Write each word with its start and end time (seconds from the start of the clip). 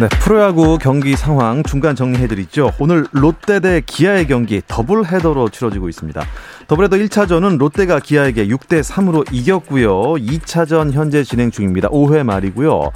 네, 0.00 0.06
프로야구 0.20 0.78
경기 0.78 1.16
상황 1.16 1.64
중간 1.64 1.96
정리해드리죠. 1.96 2.70
오늘 2.78 3.04
롯데 3.10 3.58
대 3.58 3.82
기아의 3.84 4.28
경기 4.28 4.62
더블 4.68 5.04
헤더로 5.04 5.48
치러지고 5.48 5.88
있습니다. 5.88 6.22
더블 6.68 6.84
헤더 6.84 6.98
1차전은 6.98 7.58
롯데가 7.58 7.98
기아에게 7.98 8.46
6대 8.46 8.80
3으로 8.80 9.26
이겼고요. 9.32 9.90
2차전 10.14 10.92
현재 10.92 11.24
진행 11.24 11.50
중입니다. 11.50 11.88
5회 11.88 12.22
말이고요. 12.22 12.92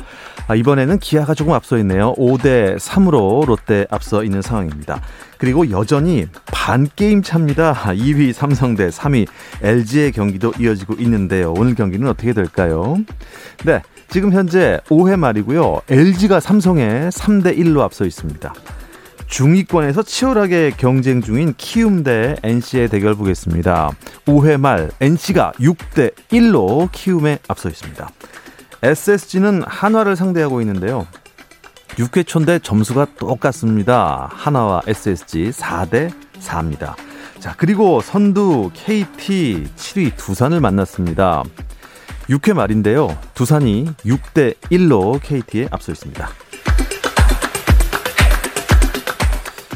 아, 0.47 0.55
이번에는 0.55 1.01
기아가 1.01 1.35
조금 1.35 1.55
앞서 1.55 1.77
있네요. 1.79 2.15
5대 2.15 2.79
3으로 2.79 3.47
롯데 3.47 3.85
앞서 3.91 4.23
있는 4.23 4.41
상황입니다. 4.41 5.01
그리고 5.39 5.69
여전히 5.73 6.29
반 6.53 6.89
게임 6.95 7.21
차입니다. 7.21 7.75
2위 7.75 8.33
삼성 8.33 8.77
대 8.77 8.91
3위 8.91 9.27
LG의 9.61 10.13
경기도 10.13 10.53
이어지고 10.57 10.95
있는데요. 11.01 11.53
오늘 11.57 11.75
경기는 11.75 12.07
어떻게 12.09 12.33
될까요? 12.33 12.97
네. 13.65 13.83
지금 14.13 14.31
현재 14.35 14.79
5회 14.91 15.19
말이고요. 15.19 15.81
LG가 15.89 16.39
삼성에 16.39 17.09
3대 17.09 17.57
1로 17.57 17.81
앞서 17.81 18.05
있습니다. 18.05 18.53
중위권에서 19.27 20.03
치열하게 20.03 20.73
경쟁 20.77 21.23
중인 21.23 21.55
키움 21.57 22.03
대 22.03 22.37
NC의 22.43 22.89
대결 22.89 23.15
보겠습니다. 23.15 23.91
5회 24.27 24.61
말 24.61 24.91
NC가 25.01 25.53
6대 25.53 26.13
1로 26.29 26.91
키움에 26.93 27.39
앞서 27.49 27.71
있습니다. 27.71 28.11
SSG는 28.83 29.63
한화를 29.67 30.15
상대하고 30.15 30.61
있는데요. 30.61 31.07
6회 31.97 32.27
초인데 32.27 32.59
점수가 32.59 33.15
똑같습니다. 33.19 34.29
한화와 34.31 34.83
SSG 34.89 35.53
4대 35.53 36.13
4입니다. 36.39 36.97
자, 37.41 37.55
그리고 37.57 38.03
선두 38.03 38.73
KT 38.75 39.69
7위 39.75 40.17
두산을 40.19 40.61
만났습니다. 40.61 41.45
6회 42.29 42.55
말인데요. 42.55 43.17
두산이 43.35 43.87
6대 44.05 44.55
1로 44.71 45.21
KT에 45.23 45.69
앞서 45.71 45.93
있습니다. 45.93 46.29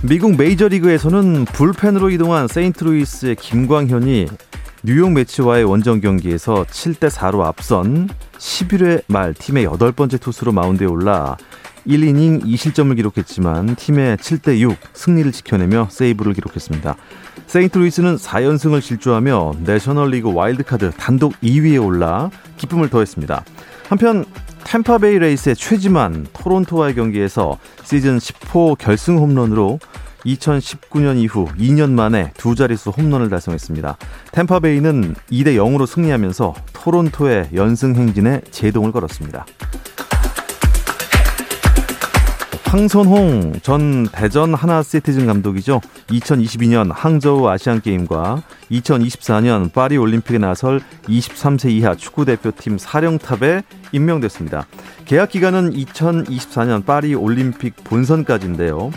미국 0.03 0.37
메이저리그에서는 0.37 1.47
불펜으로 1.47 2.11
이동한 2.11 2.47
세인트루이스의 2.47 3.37
김광현이 3.37 4.29
뉴욕 4.85 5.11
메츠와의 5.11 5.65
원정 5.65 6.01
경기에서 6.01 6.65
7대 6.65 7.11
4로 7.11 7.43
앞선 7.43 8.09
11회 8.39 9.03
말 9.09 9.35
팀의 9.35 9.65
여덟 9.65 9.91
번째 9.91 10.19
투수로 10.19 10.53
마운드에 10.53 10.87
올라 10.87 11.37
1이닝 11.87 12.45
2실점을 12.45 12.95
기록했지만 12.97 13.77
팀의 13.77 14.17
7대 14.17 14.59
6 14.59 14.77
승리를 14.93 15.31
지켜내며 15.33 15.89
세이브를 15.91 16.35
기록했습니다. 16.35 16.97
세인트루이스는 17.47 18.17
4연승을 18.17 18.83
질주하며 18.83 19.55
내셔널리그 19.65 20.33
와일드카드 20.33 20.93
단독 20.93 21.33
2위에 21.43 21.83
올라 21.83 22.31
기쁨을 22.57 22.91
더했습니다. 22.91 23.45
한편 23.89 24.25
템파베이 24.65 25.21
레이스의 25.21 25.55
최지만 25.55 26.27
토론토와의 26.33 26.97
경기에서 26.97 27.59
시즌 27.85 28.19
10호 28.19 28.77
결승 28.77 29.19
홈런으로 29.19 29.79
2019년 30.25 31.19
이후 31.19 31.47
2년 31.57 31.91
만에 31.91 32.33
두 32.37 32.57
자릿수 32.57 32.91
홈런을 32.91 33.29
달성했습니다. 33.29 33.97
템파베이는 34.33 35.15
2대 35.31 35.57
0으로 35.57 35.87
승리하면서 35.87 36.55
토론토의 36.73 37.51
연승 37.55 37.95
행진에 37.95 38.41
제동을 38.51 38.91
걸었습니다. 38.91 39.47
황선홍 42.77 43.61
전 43.63 44.07
대전 44.13 44.53
하나 44.53 44.83
시티즌 44.83 45.25
감독이죠. 45.25 45.81
2022년 46.09 46.91
항저우 46.93 47.49
아시안 47.49 47.81
게임과 47.81 48.43
2024년 48.71 49.73
파리 49.73 49.97
올림픽에 49.97 50.37
나설 50.37 50.83
23세 51.05 51.71
이하 51.71 51.95
축구 51.95 52.27
대표팀 52.27 52.77
사령탑에 52.77 53.63
임명됐습니다. 53.93 54.67
계약 55.07 55.31
기간은 55.31 55.73
2024년 55.73 56.85
파리 56.85 57.15
올림픽 57.15 57.83
본선까지인데요. 57.83 58.91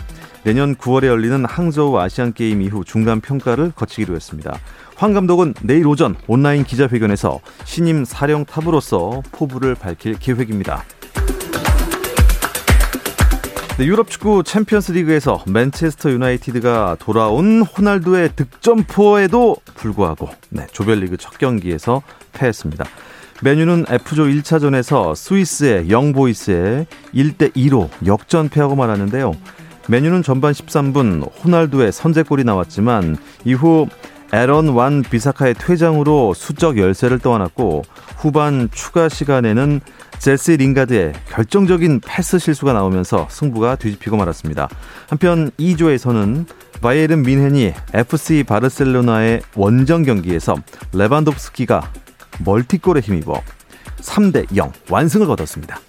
내년 0.44 0.74
9월에 0.74 1.06
열리는 1.06 1.42
항저우 1.46 1.98
아시안 1.98 2.34
게임 2.34 2.60
이후 2.60 2.84
중간 2.84 3.22
평가를 3.22 3.72
거치기로 3.74 4.14
했습니다. 4.14 4.58
황 4.96 5.14
감독은 5.14 5.54
내일 5.62 5.86
오전 5.86 6.16
온라인 6.26 6.64
기자회견에서 6.64 7.40
신임 7.64 8.04
사령탑으로서 8.04 9.22
포부를 9.32 9.74
밝힐 9.74 10.18
계획입니다. 10.18 10.84
네, 13.80 13.86
유럽 13.86 14.10
축구 14.10 14.42
챔피언스 14.42 14.92
리그에서 14.92 15.42
맨체스터 15.46 16.10
유나이티드가 16.10 16.98
돌아온 16.98 17.62
호날두의 17.62 18.32
득점포에도 18.36 19.56
불구하고 19.74 20.28
네, 20.50 20.66
조별리그 20.70 21.16
첫 21.16 21.38
경기에서 21.38 22.02
패했습니다. 22.34 22.84
메뉴는 23.40 23.86
F조 23.88 24.24
1차전에서 24.24 25.14
스위스의 25.14 25.88
영보이스에 25.88 26.84
1대2로 27.14 27.88
역전패하고 28.04 28.76
말았는데요. 28.76 29.32
메뉴는 29.88 30.22
전반 30.22 30.52
13분 30.52 31.30
호날두의 31.42 31.90
선제골이 31.90 32.44
나왔지만 32.44 33.16
이후 33.46 33.86
에런 34.34 34.68
완 34.68 35.02
비사카의 35.02 35.54
퇴장으로 35.54 36.34
수적 36.34 36.76
열세를 36.76 37.18
떠안았고 37.18 37.84
후반 38.18 38.68
추가 38.72 39.08
시간에는 39.08 39.80
제시 40.20 40.54
링가드의 40.58 41.14
결정적인 41.30 42.02
패스 42.04 42.38
실수가 42.38 42.74
나오면서 42.74 43.26
승부가 43.30 43.76
뒤집히고 43.76 44.18
말았습니다. 44.18 44.68
한편 45.08 45.50
2조에서는 45.58 46.46
바이에른 46.82 47.22
민헨이 47.22 47.72
FC 47.94 48.44
바르셀로나의 48.44 49.40
원정 49.56 50.02
경기에서 50.02 50.56
레반도프스키가 50.92 51.90
멀티골에 52.44 53.00
힘입어 53.00 53.42
3대 54.02 54.54
0 54.54 54.72
완승을 54.90 55.26
거뒀습니다. 55.26 55.80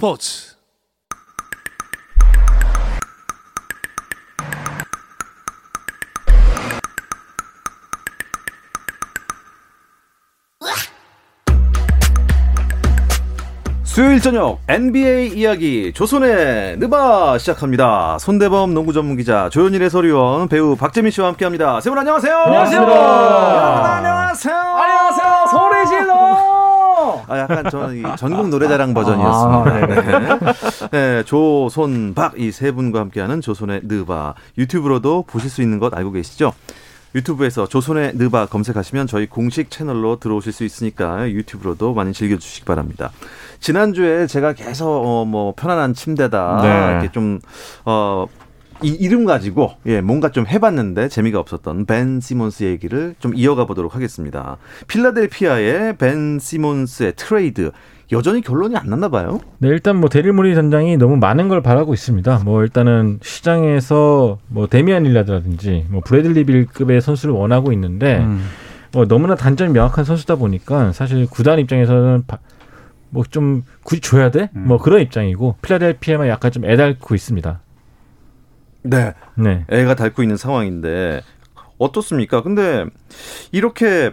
스포츠 0.00 0.56
수요일 13.84 14.22
저녁 14.22 14.60
NBA 14.68 15.32
이야기 15.34 15.92
조선의 15.92 16.78
느바 16.78 17.36
시작합니다. 17.36 18.16
손대범 18.18 18.72
농구 18.72 18.94
전문 18.94 19.18
기자 19.18 19.50
조현일 19.50 19.82
해설위원 19.82 20.48
배우 20.48 20.76
박재민 20.76 21.10
씨와 21.10 21.28
함께합니다. 21.28 21.82
세분 21.82 21.98
안녕하세요. 21.98 22.34
안녕하세요. 22.38 22.80
여러분 22.80 22.96
안녕하세요. 22.96 24.54
안녕하세요. 24.54 25.46
소리 25.50 25.86
질러. 25.88 26.29
아, 27.30 27.38
약간 27.38 27.70
저는 27.70 28.16
전국 28.16 28.48
노래자랑 28.48 28.92
버전이었습니다. 28.92 29.60
아, 29.62 29.86
네. 29.86 30.88
네, 30.90 31.22
조손박 31.24 32.34
이 32.40 32.50
세 32.50 32.72
분과 32.72 32.98
함께하는 33.00 33.40
조선의 33.40 33.82
느바 33.84 34.34
유튜브로도 34.58 35.22
보실 35.26 35.48
수 35.48 35.62
있는 35.62 35.78
것 35.78 35.94
알고 35.94 36.10
계시죠? 36.12 36.52
유튜브에서 37.14 37.66
조선의 37.66 38.12
느바 38.14 38.46
검색하시면 38.46 39.06
저희 39.06 39.26
공식 39.26 39.70
채널로 39.70 40.18
들어오실 40.20 40.52
수 40.52 40.64
있으니까 40.64 41.28
유튜브로도 41.30 41.94
많이 41.94 42.12
즐겨주시기 42.12 42.64
바랍니다. 42.64 43.10
지난주에 43.60 44.26
제가 44.26 44.52
계속 44.52 44.88
어, 44.88 45.24
뭐 45.24 45.54
편안한 45.56 45.94
침대다 45.94 46.60
네. 46.62 46.90
이렇게 46.92 47.12
좀 47.12 47.40
어. 47.84 48.26
이 48.82 48.88
이름 48.88 49.24
가지고 49.24 49.72
예 49.86 50.00
뭔가 50.00 50.30
좀 50.30 50.46
해봤는데 50.46 51.08
재미가 51.08 51.38
없었던 51.38 51.86
벤 51.86 52.20
시몬스 52.20 52.64
얘기를 52.64 53.14
좀 53.18 53.34
이어가 53.34 53.66
보도록 53.66 53.94
하겠습니다. 53.94 54.56
필라델피아의 54.88 55.96
벤 55.96 56.38
시몬스의 56.40 57.14
트레이드 57.16 57.72
여전히 58.12 58.40
결론이 58.40 58.76
안 58.76 58.86
났나 58.88 59.08
봐요. 59.08 59.40
네, 59.58 59.68
일단 59.68 59.96
뭐 59.96 60.08
데릴 60.08 60.32
모리 60.32 60.54
단장이 60.54 60.96
너무 60.96 61.16
많은 61.16 61.48
걸 61.48 61.62
바라고 61.62 61.94
있습니다. 61.94 62.40
뭐 62.44 62.62
일단은 62.62 63.20
시장에서 63.22 64.38
뭐 64.48 64.66
데미안 64.66 65.04
릴라드라든지 65.04 65.86
뭐 65.90 66.00
브래들리 66.04 66.44
빌급의 66.44 67.00
선수를 67.00 67.34
원하고 67.34 67.72
있는데 67.72 68.18
음. 68.18 68.44
뭐 68.92 69.06
너무나 69.06 69.36
단점이 69.36 69.72
명확한 69.72 70.04
선수다 70.04 70.36
보니까 70.36 70.92
사실 70.92 71.26
구단 71.28 71.58
입장에서는 71.60 72.24
뭐 73.10 73.24
좀 73.30 73.64
굳이 73.82 74.00
줘야 74.00 74.30
돼? 74.30 74.50
음. 74.56 74.64
뭐 74.66 74.78
그런 74.78 75.00
입장이고 75.00 75.56
필라델피아만 75.62 76.28
약간 76.28 76.50
좀 76.50 76.64
애달고 76.64 77.14
있습니다. 77.14 77.60
네. 78.82 79.14
네. 79.34 79.64
애가 79.68 79.94
닳고 79.94 80.22
있는 80.22 80.36
상황인데 80.36 81.22
어떻습니까? 81.78 82.42
근데 82.42 82.84
이렇게 83.52 84.12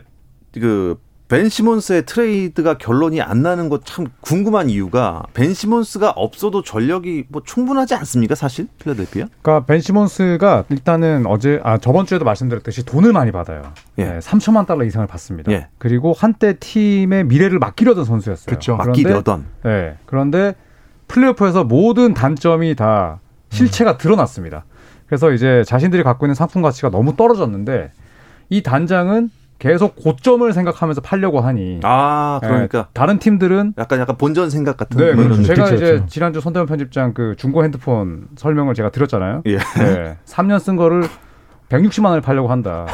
그 0.54 0.98
벤 1.28 1.50
시몬스의 1.50 2.06
트레이드가 2.06 2.78
결론이 2.78 3.22
안 3.22 3.42
나는 3.42 3.68
것 3.70 3.82
참 3.84 4.08
궁금한 4.22 4.70
이유가 4.70 5.24
벤 5.34 5.54
시몬스가 5.54 6.12
없어도 6.12 6.62
전력이 6.62 7.26
뭐 7.30 7.42
충분하지 7.46 7.96
않습니까 7.96 8.36
사실 8.36 8.68
필라델피아? 8.80 9.28
그러니까 9.42 9.66
벤 9.66 9.80
시몬스가 9.82 10.66
일단은 10.70 11.26
어제 11.28 11.60
아 11.64 11.78
저번 11.78 12.06
주에도 12.06 12.26
말씀드렸듯이 12.26 12.86
돈을 12.86 13.12
많이 13.14 13.32
받아요. 13.32 13.62
예. 13.98 14.06
네, 14.06 14.20
3천만 14.20 14.66
달러 14.66 14.84
이상을 14.86 15.06
받습니다. 15.08 15.52
예. 15.52 15.68
그리고 15.78 16.14
한때 16.18 16.58
팀의 16.60 17.26
미래를 17.26 17.60
맡기려던 17.60 18.06
선수였어요. 18.06 18.46
그렇죠. 18.46 18.78
맡기려던. 18.78 19.46
네. 19.64 19.98
그런데 20.06 20.56
플레이오프에서 21.08 21.64
모든 21.66 22.14
단점이 22.14 22.76
다 22.76 23.20
실체가 23.50 23.94
음. 23.94 23.98
드러났습니다. 23.98 24.66
그래서 25.08 25.32
이제 25.32 25.64
자신들이 25.66 26.04
갖고 26.04 26.26
있는 26.26 26.36
상품 26.36 26.62
가치가 26.62 26.90
너무 26.90 27.16
떨어졌는데 27.16 27.92
이 28.50 28.62
단장은 28.62 29.30
계속 29.60 29.96
고점을 29.96 30.52
생각하면서 30.54 31.02
팔려고 31.02 31.40
하니 31.40 31.80
아 31.84 32.40
그러니까 32.44 32.80
예, 32.80 32.84
다른 32.94 33.18
팀들은 33.18 33.74
약간 33.80 34.00
약간 34.00 34.16
본전 34.16 34.52
생각 34.52 34.78
같은 34.78 34.98
네 35.00 35.16
그렇죠. 35.16 35.44
제가 35.44 35.66
이제 35.72 35.78
그렇죠. 35.86 36.06
지난주 36.06 36.42
손대원 36.42 36.68
편집장 36.68 37.14
그 37.14 37.34
중고 37.38 37.64
핸드폰 37.64 38.28
설명을 38.36 38.76
제가 38.76 38.92
드렸잖아요. 38.92 39.42
예. 39.48 39.58
네, 39.58 40.18
3년 40.26 40.60
쓴 40.60 40.76
거를 40.76 41.06
160만 41.70 42.06
원에 42.10 42.22
팔려고 42.22 42.50
한다. 42.50 42.86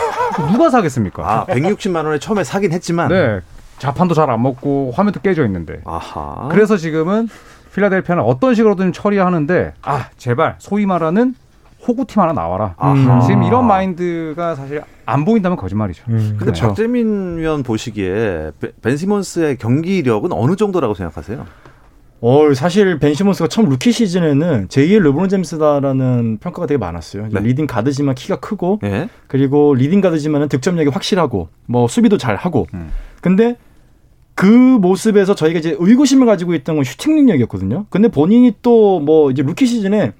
누가 0.51 0.69
사겠습니까? 0.69 1.23
아 1.29 1.45
160만 1.47 2.05
원에 2.05 2.17
처음에 2.17 2.43
사긴 2.45 2.71
했지만 2.71 3.09
네 3.09 3.41
자판도 3.79 4.13
잘 4.15 4.29
안 4.29 4.41
먹고 4.41 4.91
화면도 4.95 5.19
깨져 5.19 5.45
있는데. 5.45 5.81
아하. 5.83 6.47
그래서 6.49 6.77
지금은 6.77 7.27
필라델피아는 7.73 8.23
어떤 8.23 8.55
식으로든 8.55 8.93
처리하는데 8.93 9.73
아 9.81 10.09
제발 10.17 10.55
소위 10.59 10.85
말하는 10.85 11.35
호구팀 11.87 12.21
하나 12.21 12.33
나와라. 12.33 12.75
음. 12.81 13.19
지금 13.21 13.43
이런 13.43 13.67
마인드가 13.67 14.55
사실 14.55 14.81
안 15.05 15.25
보인다면 15.25 15.57
거짓말이죠. 15.57 16.03
음. 16.07 16.17
근데 16.31 16.45
그렇죠. 16.45 16.67
박재민 16.67 17.37
위원 17.37 17.63
보시기에 17.63 18.51
벤 18.81 18.97
시몬스의 18.97 19.57
경기력은 19.57 20.31
어느 20.31 20.55
정도라고 20.55 20.93
생각하세요? 20.93 21.45
어, 22.21 22.53
사실 22.53 22.99
벤 22.99 23.13
시몬스가 23.13 23.49
처음 23.49 23.67
루키 23.67 23.91
시즌에는 23.91 24.69
제2의 24.69 24.99
르브론 25.01 25.27
제임스다라는 25.27 26.37
평가가 26.37 26.67
되게 26.67 26.77
많았어요. 26.77 27.27
네. 27.29 27.41
리딩 27.41 27.67
가드지만 27.67 28.15
키가 28.15 28.37
크고 28.37 28.79
네. 28.81 29.09
그리고 29.27 29.75
리딩 29.75 29.99
가드지만은 29.99 30.47
득점력이 30.47 30.89
확실하고 30.89 31.49
뭐 31.65 31.89
수비도 31.89 32.17
잘 32.17 32.37
하고. 32.37 32.65
음. 32.75 32.91
근데 33.19 33.57
그 34.35 34.45
모습에서 34.45 35.35
저희가 35.35 35.59
이제 35.59 35.75
의구심을 35.79 36.25
가지고 36.25 36.53
있던 36.55 36.75
건 36.75 36.83
슈팅 36.83 37.15
능력이었거든요. 37.15 37.85
근데 37.89 38.07
본인이 38.07 38.53
또 38.61 38.99
뭐 38.99 39.31
이제 39.31 39.41
루키 39.43 39.65
시즌에 39.65 40.13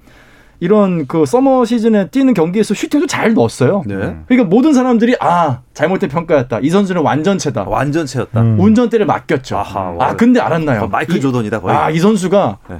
이런 0.60 1.08
그 1.08 1.26
서머 1.26 1.66
시즌에 1.66 2.08
뛰는 2.10 2.34
경기에서 2.34 2.74
슈팅도 2.74 3.08
잘 3.08 3.34
넣었어요. 3.34 3.84
네. 3.86 3.96
그러니까 4.28 4.44
모든 4.50 4.74
사람들이 4.74 5.16
아 5.20 5.60
잘못된 5.74 6.10
평가였다. 6.10 6.60
이 6.62 6.70
선수는 6.70 7.02
완전체다. 7.02 7.64
완전체였다. 7.68 8.42
음. 8.42 8.60
운전대를 8.60 9.06
맡겼죠. 9.06 9.58
아하, 9.58 9.96
아 10.00 10.16
근데 10.16 10.40
알았나요? 10.40 10.88
마이클 10.88 11.20
조던이다 11.20 11.60
거의. 11.60 11.76
아이 11.76 12.00
선수가 12.00 12.60
네. 12.70 12.78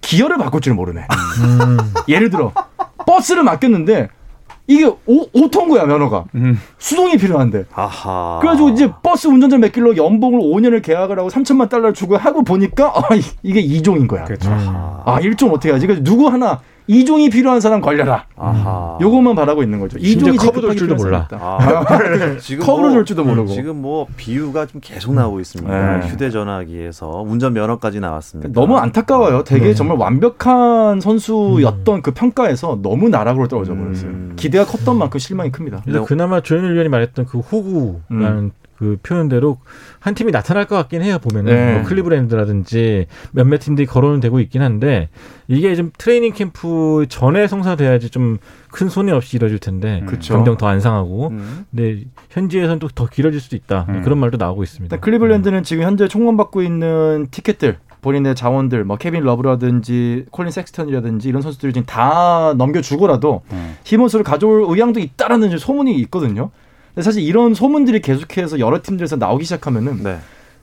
기어를 0.00 0.38
바꿀 0.38 0.60
줄 0.62 0.74
모르네. 0.74 1.00
음. 1.02 1.76
예를 2.08 2.30
들어 2.30 2.52
버스를 3.06 3.42
맡겼는데 3.42 4.08
이게 4.68 4.84
오, 4.84 5.26
오토인 5.32 5.76
야 5.76 5.84
면허가. 5.84 6.24
음. 6.34 6.60
수동이 6.78 7.16
필요한데. 7.16 7.66
아하. 7.74 8.38
그래가지고 8.40 8.70
이제 8.70 8.90
버스 9.02 9.28
운전자 9.28 9.58
맡기려고 9.58 9.96
연봉을 9.96 10.40
5년을 10.40 10.82
계약을 10.82 11.18
하고 11.18 11.28
3천만 11.28 11.68
달러를 11.68 11.94
주고 11.94 12.16
하고 12.16 12.42
보니까 12.42 12.92
아, 12.96 13.02
이게 13.42 13.62
2종인 13.62 14.08
거야. 14.08 14.24
그렇죠. 14.24 14.50
아, 14.50 15.18
1종 15.20 15.52
어떻게 15.52 15.70
하지? 15.70 15.86
그래서 15.86 16.02
누구 16.02 16.26
하나 16.28 16.60
이종이 16.88 17.30
필요한 17.30 17.60
사람 17.60 17.80
걸려라. 17.80 18.26
아하. 18.36 18.98
요것만 19.00 19.34
바라고 19.34 19.62
있는 19.62 19.80
거죠. 19.80 19.98
이종이 19.98 20.36
커브 20.36 20.60
돌 20.60 20.76
줄도 20.76 20.94
몰라. 20.94 21.28
아, 21.32 21.58
지금 22.38 22.64
커브를 22.64 22.92
줄 22.92 23.04
줄도 23.06 23.24
모르고. 23.24 23.48
지금 23.48 23.82
뭐 23.82 24.06
비유가 24.16 24.66
좀 24.66 24.80
계속 24.82 25.14
나오고 25.14 25.40
있습니다. 25.40 25.98
네. 25.98 26.08
휴대전화기에서 26.08 27.24
운전 27.26 27.52
면허까지 27.54 28.00
나왔습니다. 28.00 28.52
너무 28.52 28.76
안타까워요. 28.76 29.44
되게 29.44 29.66
네. 29.66 29.74
정말 29.74 29.96
완벽한 29.98 31.00
선수였던 31.00 31.96
음. 31.96 32.02
그 32.02 32.12
평가에서 32.12 32.78
너무 32.82 33.08
나락으로 33.08 33.48
떨어져 33.48 33.74
버렸어요. 33.74 34.10
음. 34.10 34.32
기대가 34.36 34.64
컸던 34.64 34.98
만큼 34.98 35.18
실망이 35.18 35.50
큽니다. 35.50 35.82
그나마 36.06 36.40
조현일 36.40 36.72
위원이 36.72 36.88
말했던 36.88 37.26
그 37.26 37.38
호구라는 37.38 38.00
음. 38.10 38.52
그 38.78 38.98
표현대로 39.02 39.58
한 40.00 40.14
팀이 40.14 40.32
나타날 40.32 40.66
것 40.66 40.76
같긴 40.76 41.02
해요 41.02 41.18
보면은 41.18 41.54
네. 41.54 41.74
뭐 41.74 41.82
클리브랜드라든지 41.84 43.06
몇몇 43.32 43.58
팀들이 43.58 43.86
거론은 43.86 44.20
되고 44.20 44.40
있긴 44.40 44.62
한데 44.62 45.08
이게 45.48 45.74
좀 45.74 45.90
트레이닝 45.96 46.32
캠프 46.32 47.06
전에 47.08 47.46
성사돼야지 47.46 48.10
좀 48.10 48.38
큰 48.76 48.90
손해 48.90 49.10
없이 49.10 49.38
이뤄질 49.38 49.58
텐데 49.58 50.02
음. 50.02 50.18
감정 50.20 50.58
더 50.58 50.71
안 50.71 50.80
상하고 50.80 51.28
음. 51.28 51.64
근데 51.70 52.04
현지에서는 52.28 52.78
또 52.78 52.88
더 52.96 53.06
길어질 53.06 53.40
수도 53.40 53.56
있다 53.56 53.86
음. 53.88 54.02
그런 54.02 54.18
말도 54.18 54.36
나오고 54.38 54.62
있습니다. 54.62 54.98
클리블랜드는 55.00 55.64
지금 55.64 55.84
현재 55.84 56.08
총원받고 56.08 56.62
있는 56.62 57.26
티켓들 57.30 57.78
본인의 58.00 58.34
자원들 58.34 58.84
뭐 58.84 58.96
케빈 58.96 59.22
러브라든지 59.22 60.26
콜린 60.30 60.50
섹스턴이라든지 60.50 61.28
이런 61.28 61.42
선수들이 61.42 61.72
지금 61.72 61.86
다 61.86 62.54
넘겨주고라도 62.56 63.42
음. 63.52 63.76
시몬스를 63.84 64.24
가져올 64.24 64.64
의향도 64.68 65.00
있다라는 65.00 65.56
소문이 65.58 65.94
있거든요. 66.02 66.50
사실 67.02 67.22
이런 67.22 67.54
소문들이 67.54 68.00
계속해서 68.00 68.58
여러 68.58 68.80
팀들에서 68.82 69.16
나오기 69.16 69.44
시작하면은 69.44 70.02
네. 70.02 70.18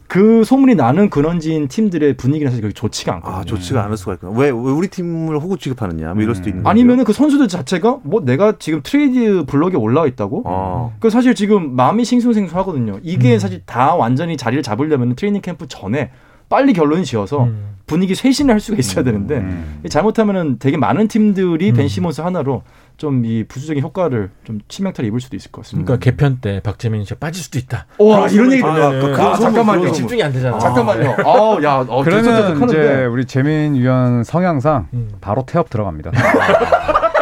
그 0.08 0.44
소문이 0.44 0.76
나는 0.76 1.10
근원지인 1.10 1.70
팀들의 1.70 2.18
분위기는 2.18 2.52
사실 2.52 2.62
그렇게 2.62 2.74
좋지가 2.74 3.16
않거든요. 3.16 3.36
아, 3.36 3.44
좋지가 3.44 3.84
않을 3.86 3.98
수가 3.98 4.14
있구나. 4.14 4.32
왜, 4.34 4.48
왜 4.48 4.52
우리 4.52 4.88
팀을 4.88 5.40
호구 5.40 5.58
취급하느냐, 5.58 6.14
뭐 6.14 6.22
이럴 6.22 6.36
수도 6.36 6.50
있는 6.50 6.62
거죠. 6.62 6.70
아니면은 6.70 7.04
그 7.04 7.14
선수들 7.14 7.48
자체가 7.48 8.00
뭐 8.04 8.22
내가 8.24 8.54
지금 8.60 8.82
트레이드 8.84 9.46
블록에 9.46 9.76
올라와 9.76 10.06
있다고? 10.08 10.44
아. 10.46 10.92
그 11.00 11.10
사실 11.10 11.34
지금 11.34 11.76
마음이 11.76 12.06
싱숭생숭하거든요. 12.06 13.00
이게 13.02 13.34
음. 13.34 13.40
사실 13.40 13.64
다 13.66 13.96
완전히 13.96 14.38
자리를 14.38 14.62
잡으려면 14.62 15.16
트레이닝 15.16 15.42
캠프 15.42 15.68
전에 15.68 16.12
빨리 16.48 16.74
결론이 16.74 17.06
지어서 17.06 17.46
음. 17.46 17.73
분위기 17.86 18.16
쇄신을 18.16 18.54
할 18.54 18.60
수가 18.60 18.78
있어야 18.78 19.04
음. 19.04 19.06
되는데 19.06 19.38
음. 19.38 19.84
잘못하면은 19.90 20.58
되게 20.60 20.78
많은 20.78 21.08
팀들이 21.08 21.72
벤 21.74 21.88
시몬스 21.88 22.22
하나로 22.22 22.64
좀 22.98 23.24
이 23.26 23.44
부수적인 23.48 23.82
효과를 23.84 24.32
좀 24.44 24.60
치명타를 24.68 25.08
입을 25.08 25.20
수도 25.22 25.36
있을 25.36 25.52
것 25.52 25.64
같습니다. 25.64 25.86
그러니까 25.88 26.04
개편 26.04 26.40
때 26.42 26.60
박재민 26.62 27.04
씨가 27.06 27.20
빠질 27.20 27.44
수도 27.44 27.58
있다. 27.60 27.86
와 28.00 28.28
이런 28.28 28.52
얘기 28.52 28.64
아, 28.64 28.90
그, 28.90 29.14
그, 29.16 29.22
아, 29.22 29.36
잠깐만요. 29.36 29.92
집중이 29.92 30.22
안 30.22 30.32
되잖아. 30.32 30.58
잠깐만요. 30.60 31.12
아, 31.26 31.64
야, 31.64 31.86
어, 31.88 32.04
그러면 32.04 32.64
이제 32.66 33.06
우리 33.06 33.26
재민 33.26 33.76
위원 33.76 34.24
성향상 34.24 34.88
음. 34.94 35.10
바로 35.22 35.46
태업 35.46 35.70
들어갑니다. 35.70 36.12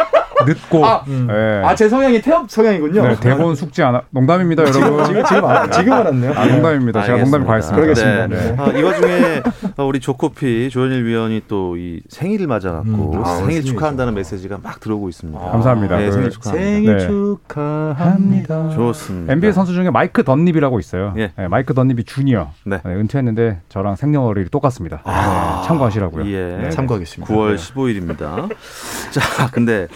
늦고 0.44 0.86
아, 0.86 1.04
음. 1.08 1.26
네. 1.28 1.62
아 1.64 1.74
제 1.74 1.88
성향이 1.88 2.20
태엽 2.22 2.50
성향이군요. 2.50 3.02
네, 3.02 3.16
대본 3.20 3.54
숙지 3.56 3.82
안 3.82 3.94
하... 3.96 4.02
농담입니다, 4.10 4.62
여러분. 4.62 5.04
지금 5.04 5.24
지금 5.24 5.44
알, 5.46 5.70
지금 5.70 5.92
알았네요. 5.92 6.32
아, 6.36 6.46
농담입니다. 6.46 7.02
제가 7.02 7.18
농담을 7.18 7.46
과했습니다. 7.46 7.80
그러겠습니다. 7.82 8.26
네. 8.28 8.56
아, 8.58 8.66
이 8.78 8.82
와중에 8.82 9.42
우리 9.78 9.98
조코피 10.00 10.70
조현일 10.70 11.04
위원이 11.04 11.42
또 11.48 11.72
이 11.76 12.00
생일을 12.08 12.46
맞아갖고 12.46 13.12
음. 13.14 13.24
아, 13.24 13.36
생일 13.36 13.64
축하한다는 13.64 14.14
메시지가 14.14 14.58
막 14.62 14.78
들어오고 14.80 15.08
있습니다. 15.08 15.40
아, 15.40 15.50
감사합니다. 15.52 15.96
네, 15.96 16.10
생일 16.12 16.30
축하합니다. 16.30 16.64
생일 16.72 16.96
네. 16.98 17.06
축하합니다. 17.06 18.70
좋습니다. 18.70 19.32
NBA 19.32 19.52
선수 19.52 19.72
중에 19.72 19.90
마이크 19.90 20.22
던리비라고 20.22 20.78
있어요. 20.78 21.14
예. 21.16 21.32
네, 21.36 21.48
마이크 21.48 21.74
던리비 21.74 22.04
주니어. 22.04 22.50
네. 22.64 22.80
네. 22.84 22.90
은퇴했는데 22.94 23.60
저랑 23.68 23.96
생년월일이 23.96 24.50
똑같습니다. 24.50 25.00
아, 25.04 25.62
참고하시라고요. 25.66 26.26
예. 26.26 26.70
참고하겠습니다. 26.70 27.32
9월 27.32 27.56
15일입니다. 27.56 28.48
자, 29.12 29.50
근데 29.50 29.88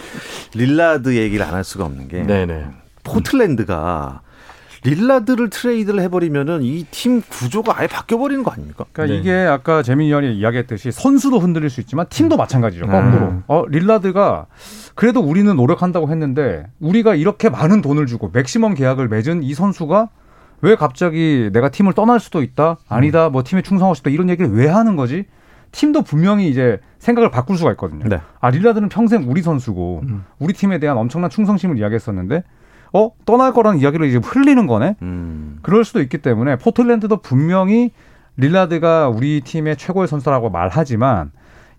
릴 0.55 0.69
릴라드 0.69 1.15
얘기를 1.15 1.45
안 1.45 1.53
할 1.53 1.63
수가 1.63 1.85
없는 1.85 2.07
게 2.07 2.23
네네. 2.23 2.65
포틀랜드가 3.03 4.21
릴라드를 4.83 5.49
트레이드를 5.49 6.01
해버리면은 6.01 6.61
이 6.61 6.85
팀 6.91 7.21
구조가 7.21 7.77
아예 7.79 7.87
바뀌어버리는 7.87 8.43
거 8.43 8.51
아닙니까? 8.51 8.85
그러니까 8.93 9.13
네. 9.15 9.19
이게 9.19 9.33
아까 9.33 9.81
재민이 9.81 10.11
형이 10.13 10.37
이야기했듯이 10.37 10.91
선수도 10.91 11.39
흔들릴 11.39 11.69
수 11.69 11.81
있지만 11.81 12.05
팀도 12.09 12.35
음. 12.35 12.37
마찬가지죠. 12.37 12.85
음. 12.85 12.91
거꾸로. 12.91 13.25
음. 13.31 13.43
어, 13.47 13.63
릴라드가 13.67 14.45
그래도 14.95 15.19
우리는 15.19 15.53
노력한다고 15.55 16.09
했는데 16.09 16.67
우리가 16.79 17.15
이렇게 17.15 17.49
많은 17.49 17.81
돈을 17.81 18.05
주고 18.05 18.29
맥시멈 18.31 18.75
계약을 18.75 19.07
맺은 19.09 19.43
이 19.43 19.53
선수가 19.53 20.09
왜 20.61 20.75
갑자기 20.75 21.49
내가 21.51 21.69
팀을 21.69 21.93
떠날 21.93 22.19
수도 22.19 22.41
있다? 22.41 22.77
아니다. 22.87 23.29
뭐 23.29 23.43
팀에 23.43 23.61
충성할 23.63 23.95
수도 23.95 24.09
있다. 24.09 24.13
이런 24.13 24.29
얘기를 24.29 24.51
왜 24.51 24.67
하는 24.67 24.95
거지? 24.95 25.25
팀도 25.71 26.03
분명히 26.03 26.49
이제 26.49 26.79
생각을 26.99 27.31
바꿀 27.31 27.57
수가 27.57 27.71
있거든요. 27.71 28.07
네. 28.07 28.19
아 28.39 28.49
릴라드는 28.49 28.89
평생 28.89 29.29
우리 29.29 29.41
선수고 29.41 30.01
음. 30.07 30.25
우리 30.39 30.53
팀에 30.53 30.79
대한 30.79 30.97
엄청난 30.97 31.29
충성심을 31.29 31.77
이야기했었는데 31.77 32.43
어 32.93 33.11
떠날 33.25 33.53
거라는 33.53 33.79
이야기를 33.79 34.07
이제 34.07 34.19
흘리는 34.23 34.67
거네. 34.67 34.95
음. 35.01 35.59
그럴 35.61 35.83
수도 35.85 36.01
있기 36.01 36.19
때문에 36.19 36.57
포틀랜드도 36.57 37.17
분명히 37.17 37.91
릴라드가 38.37 39.09
우리 39.09 39.41
팀의 39.41 39.77
최고의 39.77 40.07
선수라고 40.07 40.49
말하지만 40.49 41.31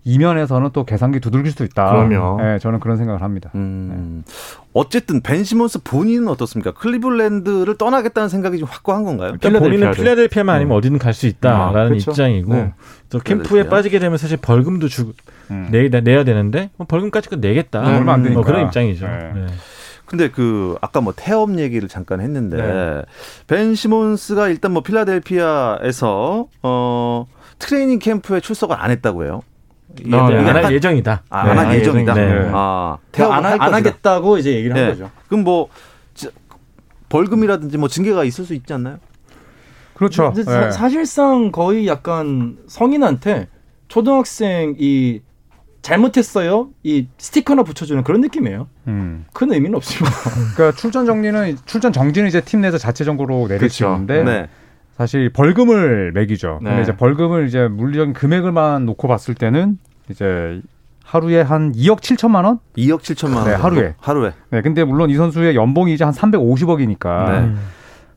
이면에서는 0.05 0.69
또 0.73 0.85
계산기 0.85 1.19
두들길 1.19 1.51
수도 1.51 1.63
있다. 1.65 1.89
그럼요. 1.91 2.41
네, 2.41 2.59
저는 2.59 2.79
그런 2.79 2.97
생각을 2.97 3.21
합니다. 3.21 3.51
음, 3.55 4.23
네. 4.25 4.33
어쨌든 4.73 5.21
벤 5.21 5.43
시몬스 5.43 5.79
본인은 5.83 6.27
어떻습니까? 6.29 6.71
클리블랜드를 6.71 7.77
떠나겠다는 7.77 8.29
생각이 8.29 8.57
좀 8.59 8.67
확고한 8.69 9.03
건가요? 9.03 9.31
일단 9.33 9.53
본인은 9.53 9.91
필라델피아만 9.91 10.55
아니면 10.55 10.75
음. 10.75 10.77
어디든 10.77 10.97
갈 10.99 11.13
수 11.13 11.27
있다라는 11.27 11.79
아, 11.79 11.87
그렇죠. 11.89 12.11
입장이고 12.11 12.53
네. 12.53 12.73
또 13.09 13.19
캠프에 13.19 13.67
빠지게 13.67 13.99
되면 13.99 14.17
사실 14.17 14.37
벌금도 14.37 14.87
주 14.87 15.13
음. 15.51 15.67
내, 15.71 15.89
내야 15.89 16.23
되는데 16.23 16.69
뭐 16.77 16.87
벌금까지 16.87 17.29
내겠다. 17.37 17.81
네, 17.81 17.97
얼마 17.97 18.13
안 18.13 18.23
되니까. 18.23 18.39
뭐 18.39 18.45
그런 18.45 18.65
입장이죠. 18.67 19.05
네. 19.05 19.31
네. 19.35 19.45
근데 20.05 20.29
그 20.31 20.75
아까 20.81 21.01
뭐 21.01 21.13
태업 21.15 21.59
얘기를 21.59 21.87
잠깐 21.87 22.21
했는데 22.21 22.57
네. 22.57 23.01
벤 23.47 23.75
시몬스가 23.75 24.47
일단 24.47 24.71
뭐 24.71 24.81
필라델피아에서 24.81 26.47
어 26.63 27.27
트레이닝 27.59 27.99
캠프에 27.99 28.39
출석을 28.39 28.75
안 28.79 28.91
했다고 28.91 29.25
해요. 29.25 29.41
아, 30.11 30.29
네. 30.29 30.37
안할 30.37 30.73
예정이다. 30.73 31.23
아, 31.29 31.43
네. 31.43 31.51
안할 31.51 31.75
예정이다. 31.75 32.13
네. 32.13 32.49
아, 32.53 32.97
안, 33.17 33.45
안 33.45 33.73
하겠다고 33.73 34.37
이제 34.37 34.53
얘기를 34.55 34.75
한 34.75 34.83
네. 34.83 34.89
거죠. 34.91 35.11
그럼 35.27 35.43
뭐 35.43 35.69
벌금이라든지 37.09 37.77
뭐 37.77 37.87
징계가 37.89 38.23
있을 38.23 38.45
수 38.45 38.53
있지 38.53 38.71
않나요? 38.73 38.99
그렇죠. 39.95 40.33
사, 40.45 40.71
사실상 40.71 41.51
거의 41.51 41.87
약간 41.87 42.57
성인한테 42.67 43.47
초등학생 43.87 44.75
이 44.77 45.21
잘못했어요. 45.81 46.69
이 46.83 47.07
스티커나 47.17 47.63
붙여주는 47.63 48.03
그런 48.03 48.21
느낌이에요. 48.21 48.67
음. 48.87 49.25
큰 49.33 49.51
의미는 49.51 49.75
없지만. 49.75 50.11
그러니까 50.55 50.77
출전 50.77 51.05
정리는 51.05 51.57
출전 51.65 51.91
정지는 51.91 52.27
이제 52.27 52.41
팀 52.41 52.61
내에서 52.61 52.77
자체적으로 52.77 53.47
내리치는데 53.47 54.23
그렇죠. 54.23 54.31
네. 54.31 54.47
사실 54.99 55.29
벌금을 55.29 56.11
매기죠. 56.11 56.59
네. 56.61 56.71
근데 56.71 56.81
이제 56.81 56.97
벌금을 56.97 57.47
이제 57.47 57.69
물리적인 57.69 58.13
금액을만 58.13 58.85
놓고 58.85 59.07
봤을 59.07 59.33
때는 59.33 59.77
이제 60.09 60.61
하루에 61.05 61.39
한 61.39 61.71
2억 61.71 62.01
7천만 62.01 62.43
원? 62.43 62.59
2억 62.75 62.99
7천만 62.99 63.37
원. 63.37 63.45
네, 63.45 63.53
하루에. 63.53 63.95
하루에. 63.97 64.33
네, 64.49 64.61
근데 64.61 64.83
물론 64.83 65.09
이 65.09 65.15
선수의 65.15 65.55
연봉이 65.55 65.93
이제 65.93 66.03
한 66.03 66.13
350억이니까 66.13 67.31
네. 67.31 67.55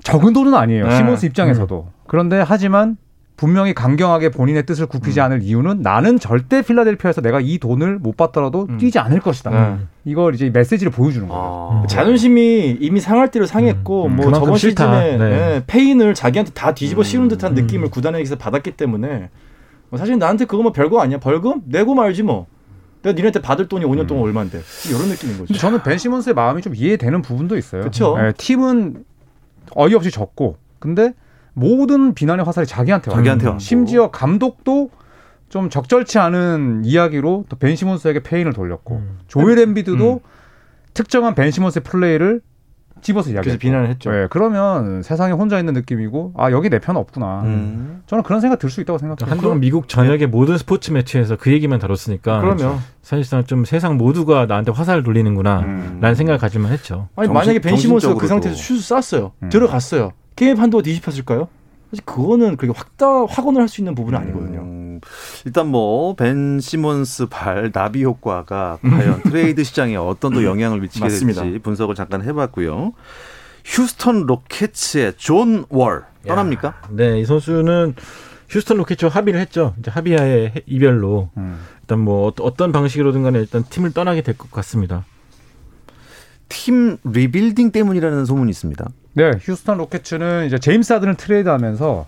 적은 0.03 0.33
돈은 0.33 0.55
아니에요. 0.55 0.89
네. 0.89 0.97
시몬스 0.97 1.27
입장에서도. 1.27 1.87
음. 1.87 1.93
그런데 2.09 2.43
하지만 2.45 2.97
분명히 3.43 3.75
강경하게 3.75 4.29
본인의 4.29 4.67
뜻을 4.67 4.87
굽히지 4.87 5.19
음. 5.19 5.25
않을 5.25 5.43
이유는 5.43 5.83
나는 5.83 6.21
절대 6.21 6.63
필라델피아에서 6.63 7.23
내가 7.23 7.41
이 7.41 7.59
돈을 7.59 7.99
못 7.99 8.17
받더라도 8.17 8.69
음. 8.71 8.79
뛰지 8.79 9.01
않을 9.01 9.19
것이다. 9.19 9.51
음. 9.51 9.89
이걸 10.05 10.37
이제 10.37 10.49
메시지를 10.49 10.93
보여주는 10.93 11.27
거예요. 11.27 11.83
아. 11.83 11.87
자존심이 11.89 12.77
이미 12.79 13.01
상할 13.01 13.33
대로 13.33 13.45
상했고 13.45 14.07
음. 14.07 14.15
뭐 14.15 14.33
저번 14.33 14.57
시즌에 14.57 15.17
네. 15.17 15.19
네, 15.19 15.65
페인을 15.67 16.15
자기한테 16.15 16.53
다 16.53 16.73
뒤집어 16.73 17.03
씌운 17.03 17.27
듯한 17.27 17.51
음. 17.51 17.55
느낌을 17.57 17.91
구단에게서 17.91 18.37
받았기 18.37 18.77
때문에 18.77 19.31
뭐 19.89 19.99
사실 19.99 20.17
나한테 20.19 20.45
그거 20.45 20.63
뭐 20.63 20.71
별거 20.71 21.01
아니야. 21.01 21.19
벌금 21.19 21.63
내고 21.65 21.97
말지 21.97 22.23
뭐. 22.23 22.47
내가 23.03 23.15
니네한테 23.15 23.43
받을 23.43 23.67
돈이 23.67 23.85
5년 23.85 24.07
동안 24.07 24.23
얼마인데 24.23 24.61
이런 24.89 25.09
느낌인 25.09 25.39
거죠. 25.39 25.55
저는 25.55 25.83
벤 25.83 25.99
시몬스의 25.99 26.35
마음이 26.35 26.63
좀 26.63 26.77
이해되는 26.77 27.23
부분도 27.23 27.57
있어요. 27.57 27.81
그렇죠. 27.81 28.17
네, 28.17 28.31
팀은 28.39 29.05
어이없이 29.75 30.13
졌고 30.13 30.59
근데 30.79 31.13
모든 31.55 32.15
비난의 32.15 32.45
화살이 32.45 32.67
자기한테 32.67 33.11
와요. 33.11 33.19
자기한테 33.19 33.49
와. 33.49 33.59
심지어 33.59 34.11
감독도 34.11 34.91
좀 35.49 35.69
적절치 35.69 36.19
않은 36.19 36.83
이야기로 36.85 37.45
또 37.49 37.57
벤 37.57 37.77
시몬스에게 37.77 38.23
페인을 38.23 38.53
돌렸고 38.55 38.97
음. 38.97 39.19
조엘 39.29 39.59
엠비드도 39.59 40.13
음. 40.15 40.19
특정한 40.95 41.35
벤 41.35 41.51
시몬스의 41.51 41.83
플레이를 41.85 42.41
집어서 43.03 43.31
이야기했죠. 43.31 43.59
비난을 43.59 43.89
했죠. 43.89 44.11
네, 44.11 44.27
그러면 44.31 45.03
세상에 45.03 45.33
혼자 45.33 45.59
있는 45.59 45.75
느낌이고 45.75 46.35
아 46.37 46.51
여기 46.53 46.71
내 46.71 46.79
편 46.79 46.97
없구나. 46.97 47.43
음. 47.45 48.03
저는 48.07 48.23
그런 48.25 48.41
생각 48.41 48.59
들 48.59 48.71
수 48.71 48.81
있다고 48.81 48.99
생각해요. 48.99 49.31
한동안 49.31 49.61
미국 49.61 49.89
전역의 49.89 50.19
네. 50.19 50.27
모든 50.27 50.57
스포츠 50.57 50.91
매체에서 50.91 51.37
그 51.37 51.53
얘기만 51.53 51.79
다뤘으니까 51.79 52.41
그러면 52.41 52.79
사실상 53.03 53.45
좀 53.45 53.65
세상 53.65 53.97
모두가 53.99 54.47
나한테 54.47 54.73
화살을 54.73 55.03
돌리는구나라는 55.03 56.03
음. 56.03 56.15
생각을 56.15 56.39
가지만 56.39 56.73
했죠. 56.73 57.09
아니 57.17 57.27
정신, 57.27 57.35
만약에 57.35 57.59
벤 57.61 57.77
시몬스가 57.77 58.15
그 58.15 58.27
상태에서 58.27 58.57
슛을 58.57 59.03
쐈어요. 59.03 59.33
음. 59.43 59.49
들어갔어요. 59.49 60.13
게임 60.37 60.57
판도가 60.57 60.83
뒤집혔을까요? 60.83 61.49
사실 61.91 62.05
그거는 62.07 62.57
그렇게 62.57 62.77
확다 62.79 63.07
확언을 63.27 63.61
할 63.61 63.69
수 63.69 63.81
있는 63.81 63.95
부분은 63.95 64.19
아니거든요. 64.19 64.61
음, 65.03 65.43
일단 65.47 65.67
뭐 65.69 66.15
벤 66.15 66.61
시몬스 66.61 67.27
발 67.27 67.73
나비 67.73 68.05
효과가 68.05 68.79
과연 68.83 69.23
트레이드 69.23 69.65
시장에 69.65 69.97
어떤 69.97 70.33
또 70.33 70.45
영향을 70.45 70.81
미치게 70.81 71.07
될지 71.09 71.59
분석을 71.63 71.95
잠깐 71.95 72.23
해봤고요. 72.23 72.93
휴스턴 73.65 74.27
로켓츠의 74.27 75.15
존 75.17 75.65
월 75.69 76.05
떠납니까? 76.27 76.69
야, 76.69 76.83
네, 76.91 77.21
이 77.21 77.25
선수는 77.25 77.95
휴스턴 78.49 78.77
로켓츠와 78.79 79.11
합의를 79.11 79.41
했죠. 79.41 79.75
이제 79.79 79.91
합의하에 79.91 80.53
이별로 80.67 81.31
음. 81.37 81.59
일단 81.81 82.01
뭐 82.01 82.33
어떤 82.41 82.71
방식으로든 82.73 83.23
간에 83.23 83.39
일단 83.39 83.65
팀을 83.69 83.93
떠나게 83.93 84.23
될 84.23 84.37
것 84.37 84.51
같습니다. 84.51 85.05
팀 86.49 86.99
리빌딩 87.05 87.73
때문이라는 87.73 88.25
소문이 88.27 88.51
있습니다. 88.51 88.87
네, 89.15 89.31
휴스턴 89.41 89.79
로켓츠는 89.79 90.47
이제 90.47 90.59
제임스 90.59 90.93
하든을 90.95 91.15
트레이드하면서 91.17 92.07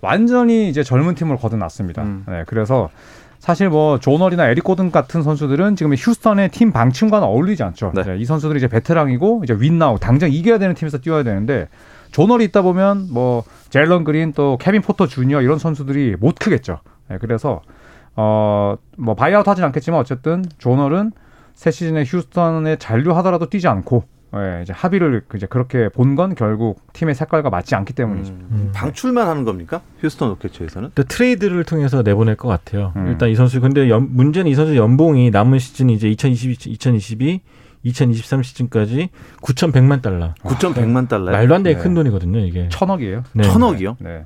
완전히 0.00 0.68
이제 0.68 0.82
젊은 0.82 1.14
팀을 1.14 1.36
거듭났습니다. 1.36 2.02
음. 2.02 2.24
네, 2.28 2.44
그래서 2.46 2.90
사실 3.38 3.68
뭐 3.68 3.98
존 4.00 4.14
월이나 4.14 4.48
에릭 4.48 4.64
고든 4.64 4.90
같은 4.90 5.22
선수들은 5.22 5.76
지금 5.76 5.94
휴스턴의 5.94 6.50
팀 6.50 6.72
방침과는 6.72 7.26
어울리지 7.26 7.62
않죠. 7.62 7.92
네. 7.94 8.02
네, 8.02 8.18
이 8.18 8.24
선수들이 8.24 8.58
이제 8.58 8.68
베테랑이고 8.68 9.42
이제 9.44 9.54
win 9.58 9.78
now 9.78 9.98
당장 9.98 10.32
이겨야 10.32 10.58
되는 10.58 10.74
팀에서 10.74 10.98
뛰어야 10.98 11.22
되는데 11.22 11.68
존 12.12 12.24
월이 12.24 12.44
있다 12.46 12.62
보면 12.62 13.08
뭐 13.10 13.44
젤런 13.70 14.04
그린 14.04 14.32
또 14.32 14.56
케빈 14.58 14.80
포터 14.82 15.06
주니어 15.06 15.42
이런 15.42 15.58
선수들이 15.58 16.16
못 16.18 16.36
크겠죠. 16.38 16.80
네, 17.08 17.18
그래서 17.20 17.62
어 18.14 18.76
뭐 18.98 19.14
buyout 19.14 19.46
하진 19.46 19.62
않겠지만 19.64 20.00
어쨌든 20.00 20.42
존 20.58 20.74
월은 20.74 21.12
새 21.54 21.70
시즌에 21.70 22.04
휴스턴에 22.06 22.76
잔류하더라도 22.76 23.50
뛰지 23.50 23.68
않고 23.68 24.04
예, 24.42 24.62
이제 24.62 24.72
합의를 24.72 25.22
이제 25.34 25.46
그렇게 25.46 25.88
본 25.88 26.16
건 26.16 26.34
결국 26.34 26.80
팀의 26.94 27.14
색깔과 27.14 27.50
맞지 27.50 27.74
않기 27.74 27.92
때문이죠. 27.92 28.32
음, 28.32 28.48
음. 28.50 28.70
방출만 28.74 29.26
하는 29.28 29.44
겁니까? 29.44 29.80
휴스턴 30.00 30.30
로켓츠에서는? 30.30 30.90
트레이드를 31.08 31.64
통해서 31.64 32.02
내보낼 32.02 32.36
것 32.36 32.48
같아요. 32.48 32.92
음. 32.96 33.08
일단 33.08 33.28
이 33.28 33.34
선수 33.34 33.60
근데 33.60 33.90
연, 33.90 34.08
문제는 34.14 34.50
이 34.50 34.54
선수 34.54 34.76
연봉이 34.76 35.30
남은 35.30 35.58
시즌이 35.58 35.92
이제 35.94 36.08
2022, 36.08 36.70
2022 36.70 37.40
2023 37.82 38.42
시즌까지 38.42 39.10
9,100만 39.42 40.02
달러. 40.02 40.34
9,100만 40.42 41.08
달러. 41.08 41.30
말도 41.30 41.54
안 41.54 41.62
되게 41.62 41.76
네. 41.76 41.82
큰 41.82 41.94
돈이거든요, 41.94 42.38
이게. 42.40 42.68
천억이에요. 42.70 43.22
네. 43.32 43.42
천억이요? 43.44 43.96
네. 44.00 44.24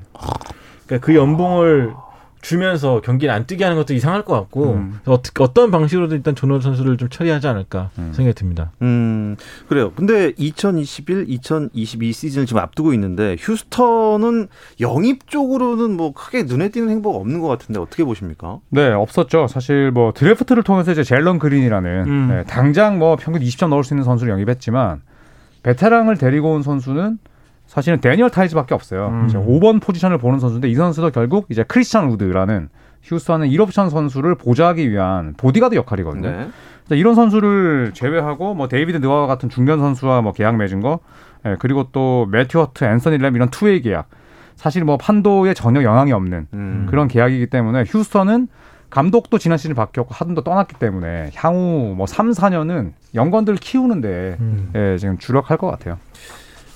그러니까 0.87 1.05
그 1.07 1.15
연봉을 1.15 1.93
주면서 2.43 3.01
경기를 3.01 3.33
안 3.35 3.47
뛰게 3.47 3.65
하는 3.65 3.77
것도 3.77 3.95
이상할 3.95 4.25
것 4.25 4.35
같고 4.35 4.73
음. 4.75 5.01
어떻게 5.07 5.43
어떤 5.43 5.71
방식으로든 5.71 6.17
일단 6.17 6.35
조노 6.35 6.61
선수를 6.61 6.97
좀 6.97 7.09
처리하지 7.09 7.47
않을까 7.47 7.91
음. 7.99 8.13
생각이 8.15 8.35
듭니다. 8.35 8.73
음 8.83 9.37
그래요. 9.69 9.93
근데 9.95 10.33
2021, 10.37 11.27
2022 11.29 12.13
시즌을 12.13 12.47
지금 12.47 12.63
앞두고 12.63 12.95
있는데 12.95 13.37
휴스턴은 13.39 14.49
영입 14.81 15.29
쪽으로는 15.29 15.97
뭐 15.97 16.13
크게 16.13 16.45
눈에 16.45 16.71
띄는 16.71 16.89
행보가 16.89 17.19
없는 17.19 17.41
것 17.41 17.49
같은데 17.49 17.79
어떻게 17.81 18.05
보십니까? 18.05 18.61
네 18.71 18.89
없었죠. 18.91 19.47
사실 19.47 19.91
뭐 19.91 20.13
드래프트를 20.13 20.63
통해서 20.63 20.93
이제 20.93 21.03
젤런 21.03 21.39
그린이라는 21.39 22.05
음. 22.07 22.29
네, 22.29 22.45
당장 22.45 22.99
뭐 22.99 23.17
평균 23.17 23.43
20점 23.43 23.69
넣을 23.69 23.85
수 23.85 23.95
있는 23.95 24.05
선수를 24.05 24.33
영입했지만 24.33 25.03
베테랑을 25.63 26.17
데리고 26.17 26.55
온 26.55 26.63
선수는 26.63 27.19
사실은 27.71 28.01
데니얼 28.01 28.31
타이즈밖에 28.31 28.75
없어요. 28.75 29.11
음. 29.11 29.27
이제 29.29 29.39
5번 29.39 29.81
포지션을 29.81 30.19
보는 30.19 30.41
선수인데 30.41 30.69
이 30.69 30.75
선수도 30.75 31.11
결국 31.11 31.47
이제 31.51 31.63
크리스찬 31.63 32.11
우드라는 32.11 32.69
휴스턴의 33.05 33.49
1옵션 33.53 33.91
선수를 33.91 34.35
보좌하기 34.35 34.91
위한 34.91 35.35
보디가드 35.37 35.77
역할이거든요. 35.77 36.31
네. 36.31 36.49
이런 36.97 37.15
선수를 37.15 37.93
제외하고 37.95 38.55
뭐 38.55 38.67
데이비드 38.67 38.97
느와바 38.97 39.29
같은 39.29 39.49
중견 39.49 39.79
선수와 39.79 40.21
뭐 40.21 40.33
계약 40.33 40.57
맺은 40.57 40.81
거, 40.81 40.99
예, 41.47 41.55
그리고 41.61 41.87
또 41.93 42.27
매튜 42.29 42.59
허트, 42.59 42.83
앤서니 42.83 43.19
램 43.19 43.37
이런 43.37 43.51
two-way 43.51 43.83
계약. 43.83 44.09
사실 44.57 44.83
뭐 44.83 44.97
판도에 44.97 45.55
전혀 45.55 45.85
영향이 45.85 46.11
없는 46.11 46.49
음. 46.53 46.87
그런 46.91 47.07
계약이기 47.07 47.47
때문에 47.47 47.85
휴스턴은 47.87 48.49
감독도 48.91 49.39
지난 49.39 49.57
시즌 49.59 49.77
바뀌었고 49.77 50.13
하든도 50.13 50.43
떠났기 50.43 50.75
때문에 50.81 51.31
향후 51.37 51.95
뭐 51.97 52.07
3, 52.07 52.33
4년은 52.33 52.95
young 53.15 53.32
gun들 53.32 53.55
키우는데 53.55 54.39
음. 54.41 54.71
예, 54.75 54.99
지금 54.99 55.19
주력할 55.19 55.57
것 55.57 55.71
같아요. 55.71 55.99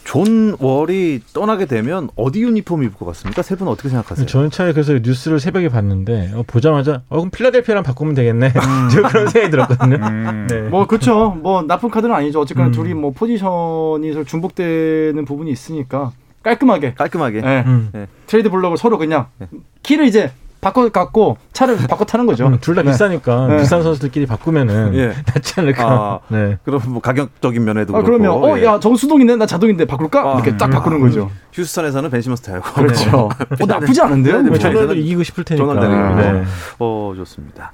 존 0.05 0.55
월이 0.61 1.23
떠나게 1.33 1.65
되면 1.67 2.09
어디 2.15 2.43
유니폼 2.43 2.83
입을 2.83 2.95
것 2.95 3.07
같습니까? 3.07 3.43
세 3.43 3.57
분은 3.57 3.73
어떻게 3.73 3.89
생각하세요? 3.89 4.27
저는 4.27 4.51
차에 4.51 4.73
그래서 4.73 4.93
뉴스를 4.93 5.41
새벽에 5.41 5.69
봤는데 5.69 6.33
어, 6.35 6.45
보자마자 6.47 7.03
어 7.09 7.17
그럼 7.17 7.31
필라델피아랑 7.31 7.83
바꾸면 7.83 8.15
되겠네. 8.15 8.53
음. 8.55 8.89
제가 8.91 9.09
그런 9.09 9.29
생각이 9.29 9.51
들었거든요. 9.51 9.97
음. 9.97 10.47
네. 10.51 10.61
뭐 10.63 10.87
그렇죠. 10.87 11.31
뭐 11.43 11.63
나쁜 11.63 11.91
카드는 11.91 12.15
아니죠. 12.15 12.41
어쨌거나 12.41 12.69
음. 12.69 12.73
둘이 12.73 12.95
뭐 12.95 13.11
포지션이 13.13 14.13
서로 14.13 14.25
중복되는 14.25 15.25
부분이 15.25 15.51
있으니까 15.51 16.13
깔끔하게 16.43 16.95
깔끔하게 16.95 17.41
네. 17.41 17.65
네. 17.93 18.07
트레이드 18.27 18.51
블록을 18.51 18.77
서로 18.77 18.99
그냥 18.99 19.27
네. 19.39 19.49
키를 19.83 20.07
이제 20.07 20.31
바꿔 20.65 20.89
갖고 20.89 21.37
차를 21.53 21.77
바꿔 21.87 22.07
타는 22.07 22.25
거죠. 22.25 22.47
음, 22.47 22.59
둘다 22.59 22.83
네. 22.83 22.91
비싸니까 22.91 23.49
네. 23.49 23.59
비싼 23.59 23.83
선수들끼리 23.83 24.25
바꾸면은 24.25 24.95
예. 24.97 25.09
낫지 25.09 25.61
않을까. 25.61 25.85
아, 25.87 26.21
네. 26.29 26.57
그럼 26.65 26.81
뭐 26.89 27.03
가격적인 27.03 27.63
면에도 27.63 27.95
아, 27.95 28.03
그러면 28.03 28.31
어, 28.33 28.59
예. 28.59 28.65
야, 28.65 28.81
저 28.81 28.95
수동인데 28.97 29.37
나 29.37 29.45
자동인데 29.45 29.85
바꿀까? 29.85 30.21
아, 30.21 30.35
이렇게 30.37 30.57
딱 30.57 30.71
바꾸는 30.71 31.01
거죠. 31.01 31.31
휴스턴에서는 31.53 32.09
벤 32.09 32.18
시몬스 32.18 32.43
타고. 32.43 32.63
그렇죠. 32.73 33.29
어, 33.29 33.29
나쁘지 33.67 34.01
않은데요? 34.01 34.41
네, 34.41 34.59
저는 34.59 34.97
이기고 34.97 35.23
싶을 35.23 35.45
테니까. 35.45 35.75
네. 36.15 36.45
어, 36.79 37.13
좋습니다. 37.15 37.73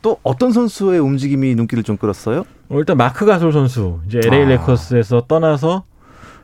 또 0.00 0.18
어떤 0.22 0.52
선수의 0.52 1.00
움직임이 1.00 1.56
눈길을 1.56 1.82
좀 1.82 1.96
끌었어요? 1.96 2.44
어, 2.68 2.78
일단 2.78 2.96
마크 2.96 3.26
가솔 3.26 3.52
선수 3.52 3.98
이제 4.06 4.20
LA 4.24 4.42
아. 4.42 4.48
레이커스에서 4.50 5.24
떠나서 5.26 5.82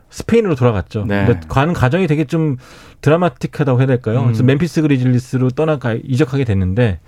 스페인으로 0.09 0.55
돌아갔죠. 0.55 1.05
네. 1.05 1.25
근데 1.25 1.47
가는 1.47 1.73
과정이 1.73 2.07
되게 2.07 2.25
좀 2.25 2.57
드라마틱하다고 3.01 3.79
해야 3.79 3.87
될까요? 3.87 4.21
음. 4.21 4.25
그래서 4.25 4.43
멤피스 4.43 4.81
그리즐리스로 4.81 5.49
떠나가 5.49 5.93
이적하게 5.93 6.43
됐는데 6.43 6.99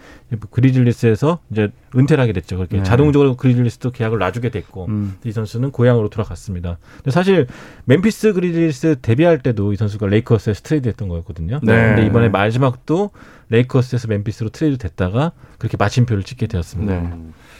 그리즐리스에서 0.51 1.39
이제 1.51 1.70
은퇴를 1.96 2.22
하게 2.22 2.34
됐죠. 2.34 2.58
그렇게 2.58 2.77
네. 2.77 2.84
자동적으로 2.84 3.36
그리즐리스도 3.36 3.92
계약을 3.92 4.20
놔주게 4.20 4.50
됐고 4.50 4.86
음. 4.88 5.16
이 5.24 5.32
선수는 5.32 5.72
고향으로 5.72 6.10
돌아갔습니다. 6.10 6.77
근데 6.98 7.12
사실 7.12 7.48
멤피스 7.86 8.34
그리즐리스 8.34 8.98
데뷔할 9.01 9.39
때도 9.39 9.74
이 9.74 9.75
선수가 9.77 10.08
레이커스에서 10.08 10.54
트레이드했던 10.54 11.08
거였거든요. 11.08 11.60
네. 11.63 11.88
근데 11.88 12.06
이번에 12.06 12.30
마지막도 12.30 13.12
레이커스에서 13.50 14.08
멤피스로 14.08 14.50
트레이드 14.50 14.77
됐다가 14.77 15.32
그렇게 15.58 15.77
마침표를 15.77 16.24
찍게 16.24 16.48
되었습니다. 16.48 16.94
네. 16.94 17.13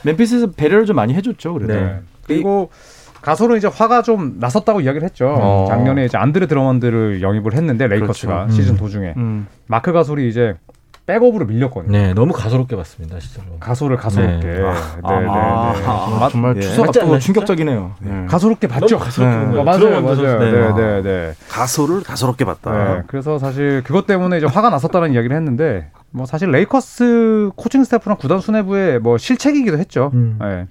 멤피스에서 0.04 0.52
배려를 0.52 0.86
좀 0.86 0.96
많이 0.96 1.14
해줬죠. 1.14 1.54
그래도. 1.54 1.74
네. 1.74 2.00
그리고 2.26 2.70
가솔은 3.28 3.58
이제 3.58 3.68
화가 3.68 4.04
좀 4.04 4.36
났었다고 4.40 4.80
이야기를 4.80 5.06
했죠. 5.06 5.28
어. 5.38 5.66
작년에 5.68 6.06
이제 6.06 6.18
안드레 6.18 6.48
드러먼드를 6.48 7.22
영입을 7.22 7.56
했는데 7.56 7.86
레이커스가 7.86 8.46
그렇죠. 8.46 8.54
시즌 8.54 8.76
음. 8.76 8.78
도중에 8.78 9.16
음. 9.18 9.48
마크 9.66 9.92
가솔이 9.92 10.30
이제 10.30 10.56
백업으로 11.08 11.46
밀렸거든요. 11.46 11.92
네, 11.92 12.14
너무 12.14 12.32
가소롭게 12.32 12.78
봤습니다, 12.78 13.20
진짜로. 13.20 13.58
가솔을 13.60 13.98
가소롭게. 13.98 14.48
네, 14.48 14.54
네, 14.54 14.62
네. 14.62 14.66
아, 15.04 15.20
네, 15.20 15.28
아, 15.28 15.74
네. 15.76 15.84
아, 15.86 16.30
정말 16.32 16.54
네. 16.54 16.62
투서가 16.62 16.92
또 16.94 17.20
충격적이네요. 17.20 17.92
네. 18.00 18.26
가소롭게 18.30 18.68
봤죠. 18.68 18.98
가소롭게 18.98 19.38
네. 19.38 19.58
네. 19.58 19.64
맞아요, 19.64 20.02
맞아요. 20.02 20.40
네, 20.40 20.74
네, 20.74 21.02
네. 21.02 21.34
가솔을 21.50 22.04
가소롭게 22.04 22.46
봤다. 22.46 22.72
네, 22.72 23.02
그래서 23.08 23.40
사실 23.40 23.84
그것 23.84 24.06
때문에 24.06 24.38
이제 24.38 24.46
화가 24.46 24.70
났었다는 24.70 25.12
이야기를 25.14 25.36
했는데, 25.36 25.92
뭐 26.12 26.26
사실 26.26 26.50
레이커스 26.50 27.52
코칭 27.58 27.84
스태프랑 27.84 28.18
구단 28.20 28.40
수뇌부의 28.40 29.00
뭐 29.00 29.18
실책이기도 29.18 29.78
했죠. 29.78 30.12
음. 30.14 30.38
네. 30.42 30.66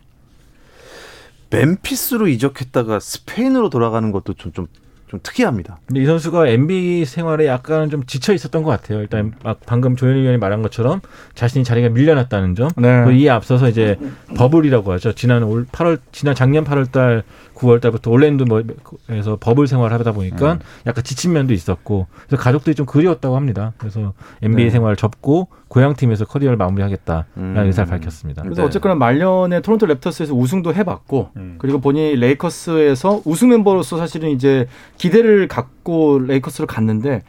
멤피스로 1.56 2.28
이적했다가 2.28 3.00
스페인으로 3.00 3.70
돌아가는 3.70 4.12
것도 4.12 4.34
좀, 4.34 4.52
좀, 4.52 4.66
좀 5.08 5.20
특이합니다. 5.22 5.78
근데 5.86 6.02
이 6.02 6.06
선수가 6.06 6.48
NBA 6.48 7.04
생활에 7.04 7.46
약간 7.46 7.90
좀 7.90 8.04
지쳐 8.06 8.34
있었던 8.34 8.62
것 8.62 8.70
같아요. 8.70 9.00
일단 9.00 9.32
막 9.44 9.60
방금 9.64 9.94
조현일 9.94 10.22
위원이 10.22 10.38
말한 10.38 10.62
것처럼 10.62 11.00
자신이 11.34 11.64
자리가 11.64 11.90
밀려났다는 11.90 12.56
점. 12.56 12.70
네. 12.76 13.04
이에 13.16 13.30
앞서서 13.30 13.68
이제 13.68 13.96
버블이라고 14.36 14.92
하죠. 14.92 15.12
지난 15.12 15.44
올 15.44 15.64
8월, 15.66 16.00
지난 16.10 16.34
작년 16.34 16.64
8월달 16.64 17.22
9월 17.56 17.80
달부터 17.80 18.10
올랜도 18.10 18.44
뭐에서 18.44 19.36
버블 19.40 19.66
생활을 19.66 19.98
하다 19.98 20.12
보니까 20.12 20.54
음. 20.54 20.58
약간 20.86 21.04
지친 21.04 21.32
면도 21.32 21.54
있었고 21.54 22.06
그래서 22.26 22.42
가족들이 22.42 22.74
좀 22.74 22.86
그리웠다고 22.86 23.36
합니다. 23.36 23.72
그래서 23.78 24.12
NBA 24.42 24.66
네. 24.66 24.70
생활을 24.70 24.96
접고 24.96 25.48
고향 25.68 25.94
팀에서 25.94 26.24
커리어를 26.24 26.56
마무리하겠다라는 26.56 27.26
음. 27.36 27.56
의사를 27.66 27.88
밝혔습니다. 27.90 28.42
그래서 28.42 28.62
네. 28.62 28.66
어쨌거나 28.66 28.94
말년에 28.94 29.60
토론토 29.60 29.86
랩터스에서 29.86 30.36
우승도 30.36 30.74
해봤고 30.74 31.30
음. 31.36 31.56
그리고 31.58 31.80
본인이 31.80 32.14
레이커스에서 32.16 33.22
우승 33.24 33.48
멤버로서 33.48 33.96
사실은 33.96 34.30
이제 34.30 34.66
기대를 34.98 35.48
갖고 35.48 36.18
레이커스로 36.18 36.66
갔는데 36.66 37.22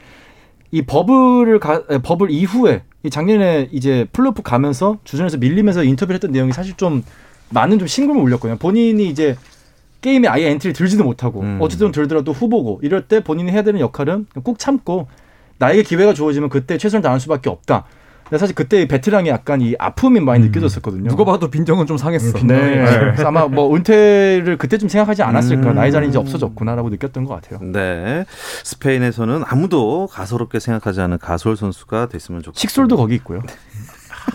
이 0.72 0.82
버블을 0.82 1.60
가, 1.60 1.86
버블 2.04 2.32
이후에 2.32 2.84
이 3.04 3.10
작년에 3.10 3.70
이제 3.72 4.06
플레이오프 4.12 4.42
가면서 4.42 4.98
주전에서 5.04 5.38
밀리면서 5.38 5.84
인터뷰를 5.84 6.16
했던 6.16 6.32
내용이 6.32 6.52
사실 6.52 6.76
좀 6.76 7.04
많은 7.50 7.80
좀 7.80 7.88
심금을 7.88 8.22
울렸거든요. 8.22 8.58
본인이 8.58 9.08
이제 9.08 9.36
게임에 10.02 10.28
아예 10.28 10.50
엔트리 10.50 10.74
들지도 10.74 11.04
못하고 11.04 11.42
음. 11.42 11.58
어쨌든 11.62 11.92
들더라도 11.92 12.32
후보고 12.32 12.80
이럴 12.84 13.08
때 13.08 13.24
본인이 13.24 13.52
해야 13.52 13.64
되는 13.64 13.80
역할은 13.80 14.28
꼭 14.44 14.60
참고 14.60 15.08
나에게 15.58 15.84
기회가 15.84 16.14
주어지면 16.14 16.50
그때 16.50 16.78
최선을 16.78 17.02
다할 17.02 17.20
수밖에 17.20 17.50
없다. 17.50 17.86
근데 18.30 18.38
사실 18.38 18.56
그때 18.56 18.88
베테랑이 18.88 19.30
약간 19.30 19.62
이 19.62 19.76
아픔이 19.80 20.20
많이 20.20 20.44
음. 20.44 20.48
느껴졌었거든요. 20.48 21.10
누가 21.10 21.24
봐도 21.24 21.50
빈정은 21.50 21.86
좀 21.86 21.98
상했어. 21.98 22.38
네. 22.40 22.84
네. 22.84 22.86
그래서 22.86 23.28
아마 23.28 23.48
뭐 23.48 23.74
은퇴를 23.76 24.58
그때 24.58 24.78
좀 24.78 24.90
생각하지 24.90 25.24
않았을까. 25.24 25.72
음. 25.72 25.76
나의 25.76 25.92
자리 25.92 26.08
이제 26.10 26.18
없어졌구나라고 26.18 26.90
느꼈던 26.90 27.24
것 27.26 27.36
같아요. 27.36 27.60
네. 27.72 28.26
스페인에서는 28.64 29.44
아무도 29.46 30.08
가소롭게 30.08 30.60
생각하지 30.60 31.02
않은 31.02 31.20
가솔 31.20 31.56
선수가 31.56 32.10
됐으면 32.10 32.42
좋겠습니다. 32.42 32.60
식솔도 32.60 32.98
거기 32.98 33.16
있고요. 33.16 33.42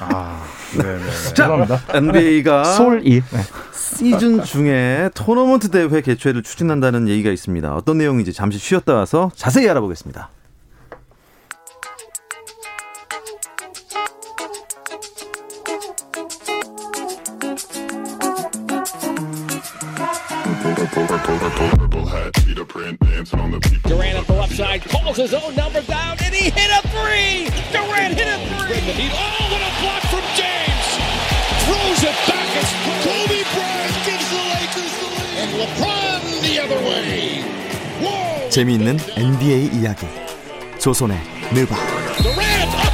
아, 0.01 0.43
네, 0.77 0.83
네. 0.83 0.99
네. 0.99 1.35
자, 1.35 1.81
NBA가 1.93 2.65
솔이 2.65 3.21
네. 3.21 3.41
시즌 3.75 4.43
중에 4.43 5.11
토너먼트 5.15 5.69
대회 5.71 6.01
개최를 6.01 6.43
추진한다는 6.43 7.09
얘기가 7.09 7.31
있습니다. 7.31 7.75
어떤 7.75 7.99
내용인지 7.99 8.33
잠시 8.33 8.59
쉬었다 8.59 8.95
와서 8.95 9.31
자세히 9.35 9.69
알아보겠습니다. 9.69 10.31
Durant 21.03 21.27
at 24.19 24.27
the 24.27 24.33
left 24.39 24.55
side 24.55 24.83
calls 24.85 25.17
his 25.17 25.35
own 25.35 25.57
number 25.57 25.81
down 25.83 26.17
and 26.23 26.33
he 26.33 26.49
hit 26.49 26.71
a 26.71 26.81
three. 26.95 27.51
Durant 27.73 28.15
hit 28.15 28.29
a 28.29 28.39
three. 28.39 29.11
Oh, 29.11 29.49
what 29.51 29.63
a 29.67 29.71
block 29.83 30.03
from 30.13 30.23
James. 30.39 30.87
Throws 31.67 32.03
it 32.07 32.15
back. 32.31 32.47
It's 32.55 32.71
Kobe 33.03 33.43
Bryant 33.51 33.99
gives 34.07 34.31
the 34.31 34.43
Lakers 34.55 34.95
the 35.03 35.11
lead. 35.11 35.43
And 35.43 35.51
LeBron 35.59 36.23
the 36.47 36.55
other 36.63 36.79
way. 36.87 37.43
Whoa. 38.01 38.47
재미있는 38.51 38.97
NBA 39.17 39.71
이야기. 39.81 40.07
조선의 40.79 41.19
느바. 41.53 41.75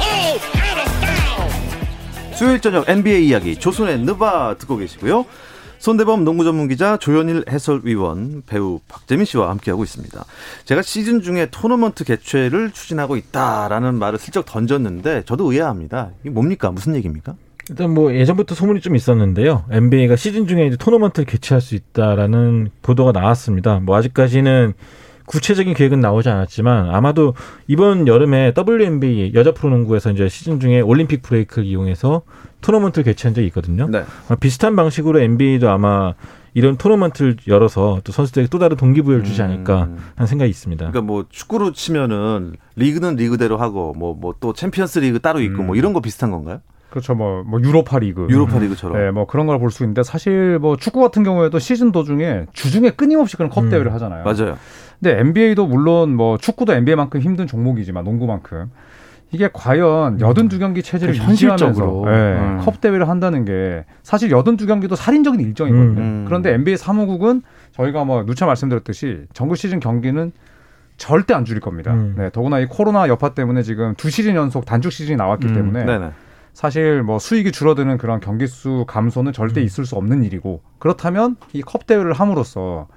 Oh. 0.01 0.39
수요일 2.35 2.59
저녁 2.61 2.89
NBA 2.89 3.27
이야기 3.27 3.55
조선의 3.55 3.99
느바 3.99 4.55
듣고 4.59 4.77
계시고요. 4.77 5.25
손대범 5.79 6.25
농구 6.25 6.43
전문 6.43 6.67
기자 6.67 6.97
조현일 6.97 7.45
해설위원 7.49 8.43
배우 8.45 8.79
박재민 8.87 9.25
씨와 9.25 9.49
함께하고 9.49 9.83
있습니다. 9.83 10.25
제가 10.65 10.81
시즌 10.81 11.21
중에 11.21 11.47
토너먼트 11.49 12.03
개최를 12.03 12.71
추진하고 12.71 13.15
있다라는 13.15 13.95
말을 13.95 14.19
슬쩍 14.19 14.45
던졌는데 14.45 15.23
저도 15.25 15.51
의아합니다. 15.51 16.11
이게 16.21 16.29
뭡니까? 16.29 16.69
무슨 16.71 16.95
얘기입니까? 16.95 17.35
일단 17.69 17.93
뭐 17.93 18.13
예전부터 18.13 18.55
소문이 18.55 18.81
좀 18.81 18.95
있었는데요. 18.95 19.63
NBA가 19.71 20.15
시즌 20.15 20.47
중에 20.47 20.67
이제 20.67 20.75
토너먼트를 20.75 21.25
개최할 21.25 21.61
수 21.61 21.75
있다라는 21.75 22.71
보도가 22.81 23.11
나왔습니다. 23.11 23.79
뭐 23.79 23.95
아직까지는 23.95 24.73
구체적인 25.27 25.75
계획은 25.75 25.99
나오지 25.99 26.27
않았지만 26.27 26.89
아마도 26.89 27.35
이번 27.67 28.07
여름에 28.07 28.53
WNBA 28.57 29.33
여자 29.35 29.53
프로농구에서 29.53 30.11
이제 30.11 30.27
시즌 30.27 30.59
중에 30.59 30.81
올림픽 30.81 31.21
브레이크를 31.21 31.67
이용해서 31.67 32.23
토너먼트를 32.61 33.03
개최한 33.05 33.33
적이 33.33 33.47
있거든요. 33.47 33.87
네. 33.89 34.03
비슷한 34.39 34.75
방식으로 34.75 35.19
NBA도 35.21 35.69
아마 35.69 36.13
이런 36.53 36.77
토너먼트를 36.77 37.37
열어서 37.47 38.01
또 38.03 38.11
선수들에게 38.11 38.49
또 38.49 38.59
다른 38.59 38.75
동기부여를 38.75 39.23
주지 39.23 39.41
않을까 39.41 39.83
음. 39.83 39.97
하는 40.15 40.27
생각이 40.27 40.49
있습니다. 40.49 40.89
그러니까 40.91 41.01
뭐 41.01 41.25
축구로 41.29 41.71
치면은 41.73 42.55
리그는 42.75 43.15
리그대로 43.15 43.57
하고 43.57 43.93
뭐 43.97 44.13
뭐 44.15 44.33
또 44.39 44.53
챔피언스 44.53 44.99
리그 44.99 45.19
따로 45.19 45.39
있고 45.41 45.57
뭐 45.57 45.63
음. 45.63 45.67
뭐 45.67 45.75
이런 45.75 45.93
거 45.93 46.01
비슷한 46.01 46.31
건가요? 46.31 46.59
그렇죠. 46.89 47.13
뭐, 47.13 47.43
뭐 47.43 47.61
유로파 47.61 47.99
리그. 47.99 48.25
유로파 48.31 48.57
리그처럼. 48.57 48.97
네, 48.97 49.11
뭐 49.11 49.27
그런 49.27 49.45
걸 49.45 49.59
볼 49.59 49.69
수 49.69 49.83
있는데 49.83 50.01
사실 50.01 50.57
뭐 50.57 50.75
축구 50.75 50.99
같은 51.01 51.23
경우에도 51.23 51.59
시즌 51.59 51.91
도중에 51.91 52.47
주중에 52.53 52.89
끊임없이 52.91 53.37
그런 53.37 53.51
컵 53.51 53.65
음. 53.65 53.69
대회를 53.69 53.93
하잖아요. 53.93 54.23
맞아요. 54.23 54.57
근데 54.99 55.19
NBA도 55.19 55.67
물론 55.67 56.15
뭐 56.15 56.37
축구도 56.39 56.73
NBA만큼 56.73 57.21
힘든 57.21 57.45
종목이지만 57.45 58.03
농구만큼 58.03 58.71
이게 59.31 59.49
과연 59.53 60.15
음. 60.15 60.19
여든 60.19 60.47
두 60.49 60.57
경기 60.57 60.81
체제를 60.81 61.15
현실적으로 61.15 62.05
네, 62.05 62.11
음. 62.11 62.57
컵 62.61 62.81
대회를 62.81 63.07
한다는 63.07 63.45
게 63.45 63.85
사실 64.01 64.31
여든 64.31 64.57
두 64.57 64.65
경기도 64.65 64.95
살인적인 64.95 65.39
일정이거든요. 65.39 66.01
음. 66.01 66.25
그런데 66.27 66.53
NBA 66.53 66.77
사무국은 66.77 67.43
저희가 67.73 68.05
뭐 68.05 68.25
누차 68.25 68.45
말씀드렸듯이 68.47 69.25
정규 69.33 69.55
시즌 69.55 69.79
경기는 69.79 70.31
절대 70.97 71.33
안 71.33 71.45
줄일 71.45 71.61
겁니다. 71.61 71.93
음. 71.93 72.15
네, 72.17 72.29
더구나 72.31 72.59
이 72.59 72.65
코로나 72.65 73.07
여파 73.07 73.29
때문에 73.33 73.61
지금 73.61 73.93
두 73.95 74.09
시즌 74.09 74.35
연속 74.35 74.65
단축 74.65 74.91
시즌이 74.91 75.15
나왔기 75.15 75.47
음. 75.47 75.53
때문에 75.53 75.85
네네. 75.85 76.09
사실 76.53 77.03
뭐 77.03 77.19
수익이 77.19 77.51
줄어드는 77.51 77.97
그런 77.99 78.19
경기 78.19 78.47
수 78.47 78.83
감소는 78.87 79.31
절대 79.31 79.61
음. 79.61 79.65
있을 79.65 79.85
수 79.85 79.95
없는 79.95 80.23
일이고 80.23 80.61
그렇다면 80.79 81.35
이 81.53 81.61
컵 81.61 81.85
대회를 81.85 82.13
함으로써 82.13 82.87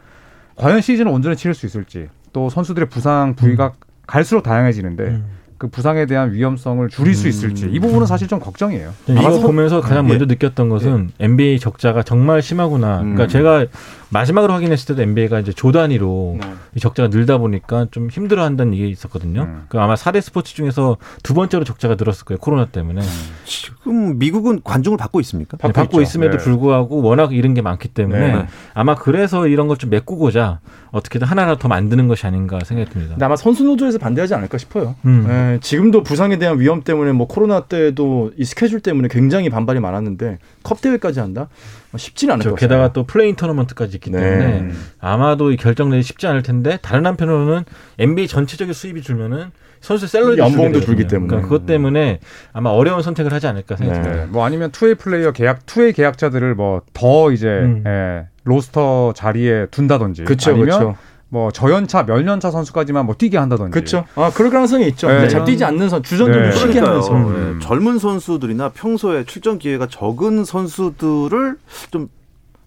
과연 0.57 0.81
시즌을 0.81 1.12
온전히 1.12 1.37
치를 1.37 1.55
수 1.55 1.66
있을지 1.66 2.09
또 2.33 2.49
선수들의 2.49 2.88
부상 2.88 3.35
부위가 3.37 3.73
갈수록 4.07 4.42
다양해지는데 4.42 5.23
그 5.62 5.68
부상에 5.68 6.07
대한 6.07 6.33
위험성을 6.33 6.88
줄일 6.88 7.14
수 7.14 7.29
있을지 7.29 7.68
이 7.70 7.79
부분은 7.79 8.05
사실 8.05 8.27
좀 8.27 8.40
걱정이에요. 8.40 8.92
네, 9.07 9.12
이거 9.12 9.38
보면서 9.38 9.81
가장 9.81 10.09
먼저 10.09 10.25
예. 10.25 10.27
느꼈던 10.27 10.68
것은 10.68 11.11
예. 11.20 11.25
NBA 11.27 11.61
적자가 11.61 12.03
정말 12.03 12.42
심하구나. 12.42 12.98
그러니까 12.98 13.22
음. 13.22 13.29
제가 13.29 13.66
마지막으로 14.12 14.53
확인했을 14.53 14.88
때도 14.88 15.03
NBA가 15.03 15.40
이제 15.40 15.53
조 15.53 15.72
단위로 15.72 16.37
네. 16.38 16.53
이 16.75 16.81
적자가 16.81 17.09
늘다 17.09 17.38
보니까 17.38 17.87
좀 17.90 18.09
힘들어한다는 18.11 18.75
얘기 18.75 18.90
있었거든요. 18.90 19.42
음. 19.42 19.62
그 19.68 19.81
아마 19.81 19.94
4대 19.94 20.20
스포츠 20.20 20.55
중에서 20.55 20.98
두 21.22 21.33
번째로 21.33 21.64
적자가 21.64 21.94
늘었을 21.94 22.25
거예요. 22.27 22.38
코로나 22.38 22.66
때문에. 22.66 23.01
음. 23.01 23.07
지금 23.44 24.18
미국은 24.18 24.61
관중을 24.62 24.98
받고 24.98 25.20
있습니까? 25.20 25.57
네, 25.57 25.72
받고 25.72 26.03
있음에도 26.03 26.38
네. 26.38 26.44
불구하고 26.44 27.03
워낙 27.03 27.33
이런 27.33 27.55
게 27.55 27.62
많기 27.62 27.88
때문에 27.88 28.33
네. 28.35 28.46
아마 28.75 28.94
그래서 28.94 29.46
이런 29.46 29.66
걸좀 29.66 29.88
메꾸고자 29.90 30.61
어떻게든 30.90 31.27
하나라도 31.27 31.59
더 31.59 31.68
만드는 31.68 32.07
것이 32.07 32.27
아닌가 32.27 32.59
생각이 32.62 32.90
듭니다. 32.90 33.16
아마 33.18 33.35
선수 33.35 33.64
노조에서 33.64 33.98
반대하지 33.98 34.35
않을까 34.35 34.59
싶어요. 34.59 34.94
음. 35.07 35.25
네, 35.53 35.61
지금도 35.61 36.03
부상에 36.03 36.38
대한 36.38 36.59
위험 36.59 36.83
때문에 36.83 37.12
뭐 37.12 37.27
코로나 37.27 37.61
때도 37.67 38.33
이 38.37 38.45
스케줄 38.45 38.81
때문에 38.81 39.09
굉장히 39.09 39.51
반발이 39.51 39.81
많았는데 39.81 40.38
컵 40.62 40.81
대회까지 40.81 41.21
한다? 41.21 41.49
뭐 41.91 41.99
쉽지는 41.99 42.35
않을 42.35 42.45
거죠. 42.45 42.57
게다가 42.57 42.93
또 42.93 43.05
play-in 43.05 43.37
토너먼트까지 43.37 43.97
있기 43.97 44.11
네. 44.11 44.19
때문에 44.19 44.71
아마도 45.01 45.55
결정내기 45.55 46.03
쉽지 46.03 46.27
않을 46.27 46.43
텐데 46.43 46.79
다른 46.83 47.07
한편으로는 47.07 47.65
NBA 47.99 48.29
전체적인 48.29 48.73
수입이 48.73 49.03
줄면은 49.03 49.51
선수 49.81 50.07
샐러리 50.07 50.38
연봉도 50.38 50.81
줄기 50.81 51.09
때문에 51.09 51.29
그러니까 51.29 51.49
그것 51.49 51.67
때문에 51.67 52.21
아마 52.53 52.71
어려운 52.71 53.03
선택을 53.03 53.33
하지 53.33 53.49
않을까 53.49 53.77
생각합니다. 53.77 54.17
네. 54.17 54.27
뭐 54.31 54.45
아니면 54.45 54.71
two-way 54.70 54.94
player 54.94 55.33
계약 55.33 55.67
two-way 55.66 55.92
계약자들을 55.93 56.55
뭐 56.55 56.83
더 56.95 57.33
이제 57.33 57.49
음. 57.49 57.83
예, 57.87 58.27
로스터 58.45 59.12
자리에 59.15 59.67
둔다든지 59.67 60.25
그쵸, 60.25 60.53
아니면 60.53 60.79
그쵸. 60.79 60.97
뭐 61.33 61.51
저연차 61.51 62.03
몇년차 62.03 62.51
선수까지만 62.51 63.07
뭐 63.07 63.14
뛰게 63.14 63.38
한다든지. 63.38 63.71
그렇죠. 63.71 64.05
아 64.16 64.31
그럴 64.35 64.51
가능성이 64.51 64.87
있죠. 64.88 65.09
네. 65.09 65.29
잘 65.29 65.47
뛰지 65.47 65.64
않는 65.64 65.88
선 65.88 66.03
주전들도 66.03 66.51
네. 66.51 66.53
쉬게 66.53 66.79
하면서 66.79 67.11
음. 67.11 67.59
젊은 67.59 67.99
선수들이나 67.99 68.68
평소에 68.68 69.25
출전 69.25 69.59
기회가 69.59 69.87
적은 69.87 70.45
선수들을 70.45 71.57
좀 71.90 72.11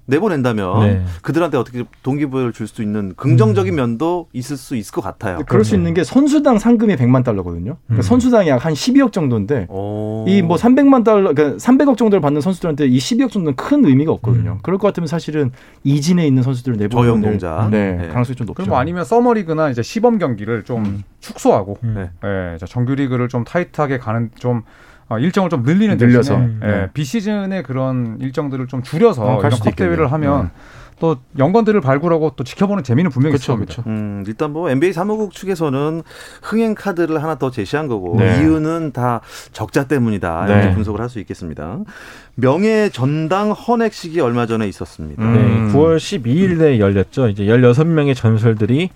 내보낸다면 0.08 0.80
네. 0.82 1.04
그들한테 1.22 1.58
어떻게 1.58 1.84
동기부여를 2.04 2.54
줄 2.54 2.66
수 2.68 2.82
있는 2.82 3.14
긍정적인 3.16 3.74
음. 3.74 3.76
면도 3.76 4.28
있을 4.34 4.58
수 4.58 4.76
있을 4.76 4.92
것 4.92 5.02
같아요. 5.02 5.40
그럴 5.48 5.64
수 5.64 5.76
있는 5.76 5.94
게 5.94 6.04
선수당 6.04 6.58
상금이 6.58 6.96
100만 6.96 7.24
달러거든요. 7.24 7.78
그러니까 7.86 7.96
음. 7.96 8.02
선수당이 8.02 8.50
약 8.50 8.66
한 8.66 8.74
12억 8.74 9.12
정도인데 9.12 9.68
이 10.28 10.42
뭐 10.42 10.58
300만 10.58 11.04
달러 11.04 11.34
그러니까 11.34 11.58
300억 11.58 11.98
정도를 11.98 12.22
받는 12.22 12.42
선수들한테 12.42 12.88
이 12.88 12.98
12억 12.98 13.32
정도는 13.32 13.56
큰 13.56 13.86
의미가 13.86 14.12
없거든요. 14.14 14.54
음. 14.54 14.60
그럴 14.64 14.78
것 14.80 14.88
같으면 14.88 15.08
사실은 15.08 15.52
이진에 15.84 16.26
있는 16.26 16.42
선수들을 16.44 16.78
내보내는 16.78 17.38
네, 17.70 17.94
네. 17.94 18.08
가능성이 18.08 18.36
좀 18.36 18.48
높죠. 18.48 18.56
그럼 18.64 18.70
뭐 18.70 18.80
아니면 18.80 19.06
서머리그나 19.06 19.70
이제 19.70 19.82
시범 19.84 20.18
경기를 20.18 20.64
좀 20.64 20.86
음. 20.86 21.04
축소하고 21.20 21.78
네. 21.82 22.10
네. 22.24 22.58
정규 22.68 22.96
리그를 22.96 23.28
좀 23.30 23.44
타이트하게 23.44 24.00
가는 24.00 24.32
좀 24.40 24.58
어, 24.58 24.64
일정을 25.20 25.50
좀 25.50 25.64
늘리는 25.64 25.98
늘려서 25.98 26.38
대신에, 26.38 26.58
예, 26.64 26.68
네. 26.68 26.90
비시즌의 26.94 27.64
그런 27.64 28.18
일정들을 28.20 28.68
좀 28.68 28.82
줄여서 28.84 29.24
어, 29.24 29.40
이런 29.40 29.52
컵 29.52 29.76
대회를 29.76 30.12
하면 30.12 30.44
네. 30.46 30.50
또 31.00 31.18
연관들을 31.38 31.82
발굴하고 31.82 32.34
또 32.38 32.44
지켜보는 32.44 32.84
재미는 32.84 33.12
분명히 33.12 33.36
있을 33.36 33.48
겁니다. 33.48 33.84
음, 33.86 34.24
일단 34.28 34.52
뭐 34.52 34.70
NBA 34.70 34.94
사무국 34.94 35.34
측에서는 35.34 36.02
흥행 36.42 36.74
카드를 36.74 37.22
하나 37.22 37.36
더 37.38 37.52
제시한 37.52 37.88
거고 37.88 38.16
네. 38.18 38.40
이유는 38.40 38.94
다 38.94 39.20
적자 39.52 39.88
때문이다 39.88 40.48
이렇게 40.48 40.68
네. 40.68 40.74
분석을 40.74 41.02
할 41.02 41.10
수 41.10 41.20
있겠습니다. 41.20 41.80
명예 42.36 42.90
전당 42.92 43.52
헌액식이 43.52 44.20
얼마 44.22 44.46
전에 44.48 44.68
있었습니다. 44.68 45.22
음. 45.22 45.34
네, 45.34 45.74
9월 45.74 45.98
12일에 45.98 46.80
열렸죠. 46.80 47.28
이제 47.28 47.44
16명의 47.44 48.16
전설들이 48.16 48.90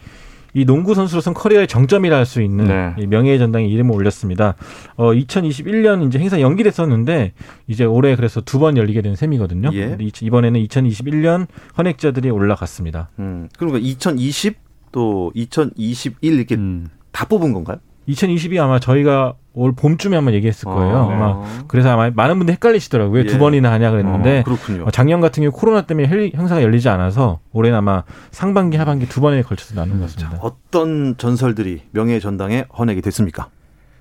이 0.53 0.65
농구 0.65 0.95
선수로선 0.95 1.33
커리어의 1.33 1.67
정점이라 1.67 2.15
할 2.15 2.25
수 2.25 2.41
있는 2.41 2.67
네. 2.67 3.05
명예의 3.07 3.39
전당에 3.39 3.65
이름을 3.67 3.95
올렸습니다. 3.95 4.55
어 4.95 5.11
2021년 5.13 6.07
이제 6.07 6.19
행사 6.19 6.39
연기됐었는데 6.41 7.33
이제 7.67 7.85
올해 7.85 8.15
그래서 8.15 8.41
두 8.41 8.59
번 8.59 8.77
열리게 8.77 9.01
된 9.01 9.15
셈이거든요. 9.15 9.71
예. 9.73 9.97
이번에는 10.21 10.59
2021년 10.65 11.47
헌액자들이 11.77 12.29
올라갔습니다. 12.29 13.09
음. 13.19 13.47
그러니까 13.57 13.79
2020 13.79 14.57
또 14.91 15.31
2021 15.35 16.33
이렇게 16.33 16.55
음. 16.55 16.87
다 17.11 17.25
뽑은 17.25 17.53
건가요? 17.53 17.77
2020이 18.09 18.61
아마 18.61 18.79
저희가 18.79 19.33
올 19.53 19.73
봄쯤에 19.73 20.15
한번 20.15 20.33
얘기했을 20.35 20.65
거예요. 20.65 20.97
아, 20.97 21.07
네. 21.07 21.13
아마 21.15 21.43
그래서 21.67 21.89
아마 21.89 22.09
많은 22.13 22.37
분들이 22.37 22.53
헷갈리시더라고요. 22.55 23.21
예. 23.21 23.25
두 23.25 23.37
번이나 23.39 23.71
하냐 23.73 23.91
그랬는데 23.91 24.43
아, 24.47 24.83
어, 24.85 24.91
작년 24.91 25.21
같은 25.21 25.41
경우 25.41 25.51
코로나 25.51 25.81
때문에 25.81 26.07
행사가 26.07 26.63
열리지 26.63 26.87
않아서 26.89 27.39
올해는 27.51 27.77
아마 27.77 28.03
상반기 28.31 28.77
하반기 28.77 29.07
두 29.07 29.21
번에 29.21 29.41
걸쳐서 29.41 29.75
나눈 29.75 29.99
것 29.99 30.05
같습니다. 30.05 30.31
자, 30.31 30.39
어떤 30.41 31.17
전설들이 31.17 31.83
명예 31.91 32.19
전당에 32.19 32.65
헌액이 32.77 33.01
됐습니까? 33.01 33.49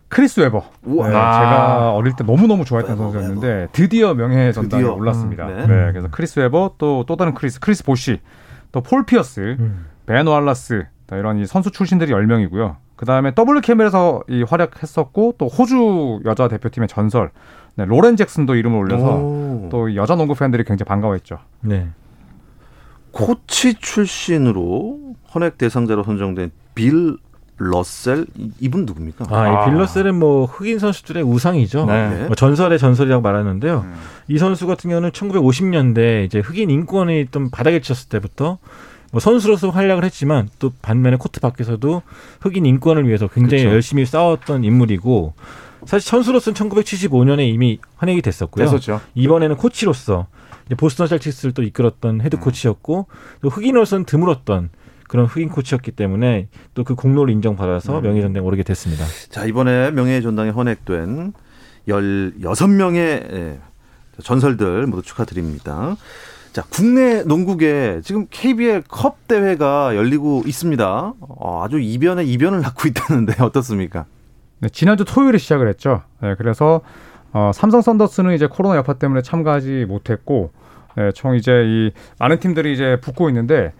크리스 0.08 0.40
웨버. 0.40 0.62
네, 0.86 1.02
제가 1.02 1.92
어릴 1.92 2.14
때 2.14 2.24
너무너무 2.24 2.64
좋아했던 2.64 2.96
웨버, 2.96 3.10
선수였는데 3.12 3.46
웨버. 3.46 3.72
드디어 3.72 4.14
명예 4.14 4.52
전당에 4.52 4.82
드디어. 4.82 4.94
올랐습니다. 4.94 5.46
음, 5.48 5.56
네. 5.56 5.66
네. 5.66 5.92
그래서 5.92 6.08
크리스 6.10 6.38
웨버 6.40 6.74
또또 6.78 7.16
다른 7.16 7.34
크리스 7.34 7.60
크리스 7.60 7.84
보시 7.84 8.20
또 8.72 8.80
폴 8.80 9.04
피어스 9.04 9.56
음. 9.58 9.86
벤 10.06 10.26
왈라스 10.26 10.86
이런 11.12 11.38
이 11.38 11.46
선수 11.46 11.70
출신들이 11.70 12.12
10명이고요. 12.12 12.76
그 12.98 13.06
다음에 13.06 13.32
WNBA에서 13.32 14.24
이 14.28 14.42
활약했었고 14.42 15.36
또 15.38 15.46
호주 15.46 16.20
여자 16.24 16.48
대표팀의 16.48 16.88
전설 16.88 17.30
네, 17.76 17.84
로렌 17.84 18.16
잭슨도 18.16 18.56
이름을 18.56 18.76
올려서 18.76 19.06
오. 19.06 19.68
또 19.70 19.94
여자 19.94 20.16
농구 20.16 20.34
팬들이 20.34 20.64
굉장히 20.64 20.88
반가워했죠. 20.88 21.38
네. 21.60 21.88
코치 23.12 23.74
출신으로 23.74 25.14
헌액 25.32 25.58
대상자로 25.58 26.02
선정된 26.02 26.50
빌 26.74 27.16
러셀 27.56 28.26
이분 28.58 28.84
누굽니까? 28.84 29.26
아, 29.30 29.62
이 29.62 29.66
빌 29.66 29.78
러셀은 29.78 30.16
뭐 30.16 30.46
흑인 30.46 30.80
선수들의 30.80 31.22
우상이죠. 31.22 31.86
네. 31.86 32.24
뭐 32.26 32.34
전설의 32.34 32.80
전설이라고 32.80 33.22
말하는데요. 33.22 33.84
음. 33.86 33.94
이 34.26 34.38
선수 34.38 34.66
같은 34.66 34.90
경우는 34.90 35.10
1950년대 35.12 36.24
이제 36.24 36.40
흑인 36.40 36.68
인권이 36.70 37.28
좀 37.30 37.48
바닥에 37.50 37.80
쳤을 37.80 38.08
때부터 38.08 38.58
뭐 39.12 39.20
선수로서 39.20 39.70
활약을 39.70 40.04
했지만 40.04 40.48
또 40.58 40.72
반면에 40.82 41.16
코트 41.16 41.40
밖에서도 41.40 42.02
흑인 42.40 42.66
인권을 42.66 43.06
위해서 43.08 43.26
굉장히 43.28 43.64
그쵸. 43.64 43.74
열심히 43.74 44.04
싸웠던 44.04 44.64
인물이고 44.64 45.32
사실 45.86 46.08
선수로서는 46.08 46.54
1975년에 46.56 47.48
이미 47.48 47.78
헌액이 47.96 48.20
됐었고요. 48.22 48.64
됐었죠. 48.66 49.00
이번에는 49.14 49.56
코치로서 49.56 50.26
이제 50.66 50.74
보스턴 50.74 51.06
셀틱스를 51.06 51.52
또 51.54 51.62
이끌었던 51.62 52.20
헤드 52.20 52.36
음. 52.36 52.40
코치였고 52.40 53.06
또 53.40 53.48
흑인으로서는 53.48 54.04
드물었던 54.04 54.68
그런 55.08 55.24
흑인 55.24 55.48
코치였기 55.48 55.92
때문에 55.92 56.48
또 56.74 56.84
그 56.84 56.94
공로를 56.94 57.32
인정받아서 57.32 57.98
음. 57.98 58.02
명예전당에 58.02 58.44
오르게 58.44 58.62
됐습니다. 58.62 59.06
자 59.30 59.46
이번에 59.46 59.90
명예전당에 59.92 60.50
헌액된 60.50 61.32
16명의 61.88 62.98
예, 63.32 63.58
전설들 64.22 64.86
모두 64.86 65.02
축하드립니다. 65.02 65.96
자, 66.58 66.64
국내 66.70 67.22
농구계 67.22 68.00
지금 68.02 68.26
KBL 68.30 68.82
컵 68.88 69.28
대회가 69.28 69.94
열리고 69.94 70.42
있습니다. 70.44 71.14
어, 71.20 71.62
아주 71.64 71.78
이변에 71.78 72.24
이변을 72.24 72.62
낳고 72.62 72.88
있다는데 72.88 73.34
어떻습니까? 73.44 74.06
네, 74.58 74.68
지난주 74.68 75.04
토요일에 75.04 75.38
시작을 75.38 75.68
했죠. 75.68 76.02
네, 76.20 76.34
그래서 76.36 76.80
어, 77.32 77.52
삼성 77.54 77.80
썬더스는 77.80 78.34
이제 78.34 78.48
코로나 78.48 78.74
여파 78.74 78.94
때문에 78.94 79.22
참가하지 79.22 79.84
못했고, 79.88 80.50
네, 80.96 81.12
총 81.12 81.36
이제 81.36 81.62
이 81.64 81.92
많은 82.18 82.40
팀들이 82.40 82.72
이제 82.72 82.98
붙고 83.02 83.28
있는데, 83.28 83.72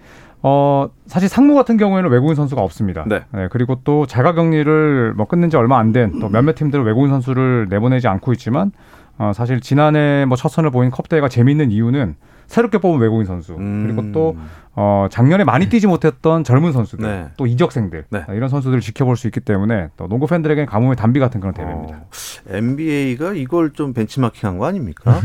어, 0.44 0.88
사실 1.06 1.28
상무 1.28 1.56
같은 1.56 1.78
경우에는 1.78 2.08
외국인 2.10 2.36
선수가 2.36 2.62
없습니다. 2.62 3.02
네. 3.08 3.24
네 3.32 3.48
그리고 3.50 3.80
또 3.82 4.06
자가 4.06 4.34
격리를 4.34 5.14
뭐 5.16 5.26
끝낸 5.26 5.50
지 5.50 5.56
얼마 5.56 5.78
안 5.80 5.90
된 5.92 6.20
또 6.20 6.28
몇몇 6.28 6.54
팀들은 6.54 6.84
외국인 6.84 7.10
선수를 7.10 7.66
내보내지 7.70 8.06
않고 8.06 8.32
있지만, 8.34 8.70
어, 9.18 9.32
사실 9.34 9.58
지난해 9.60 10.26
뭐 10.26 10.36
첫 10.36 10.48
선을 10.48 10.70
보인 10.70 10.92
컵 10.92 11.08
대회가 11.08 11.28
재밌는 11.28 11.72
이유는 11.72 12.14
새롭게 12.48 12.78
뽑은 12.78 12.98
외국인 12.98 13.26
선수 13.26 13.54
음. 13.54 13.84
그리고 13.86 14.10
또 14.10 14.36
어, 14.74 15.06
작년에 15.10 15.44
많이 15.44 15.68
뛰지 15.68 15.86
못했던 15.86 16.44
젊은 16.44 16.72
선수들 16.72 17.06
네. 17.06 17.28
또 17.36 17.46
이적생들 17.46 18.06
네. 18.10 18.24
이런 18.30 18.48
선수들을 18.48 18.80
지켜볼 18.80 19.16
수 19.16 19.26
있기 19.26 19.40
때문에 19.40 19.90
또 19.96 20.08
농구 20.08 20.26
팬들에게는 20.26 20.66
가뭄의 20.66 20.96
단비 20.96 21.20
같은 21.20 21.40
그런 21.40 21.52
대회입니다. 21.54 21.96
어, 21.96 22.08
NBA가 22.48 23.34
이걸 23.34 23.72
좀 23.72 23.92
벤치마킹한 23.92 24.58
거 24.58 24.66
아닙니까? 24.66 25.20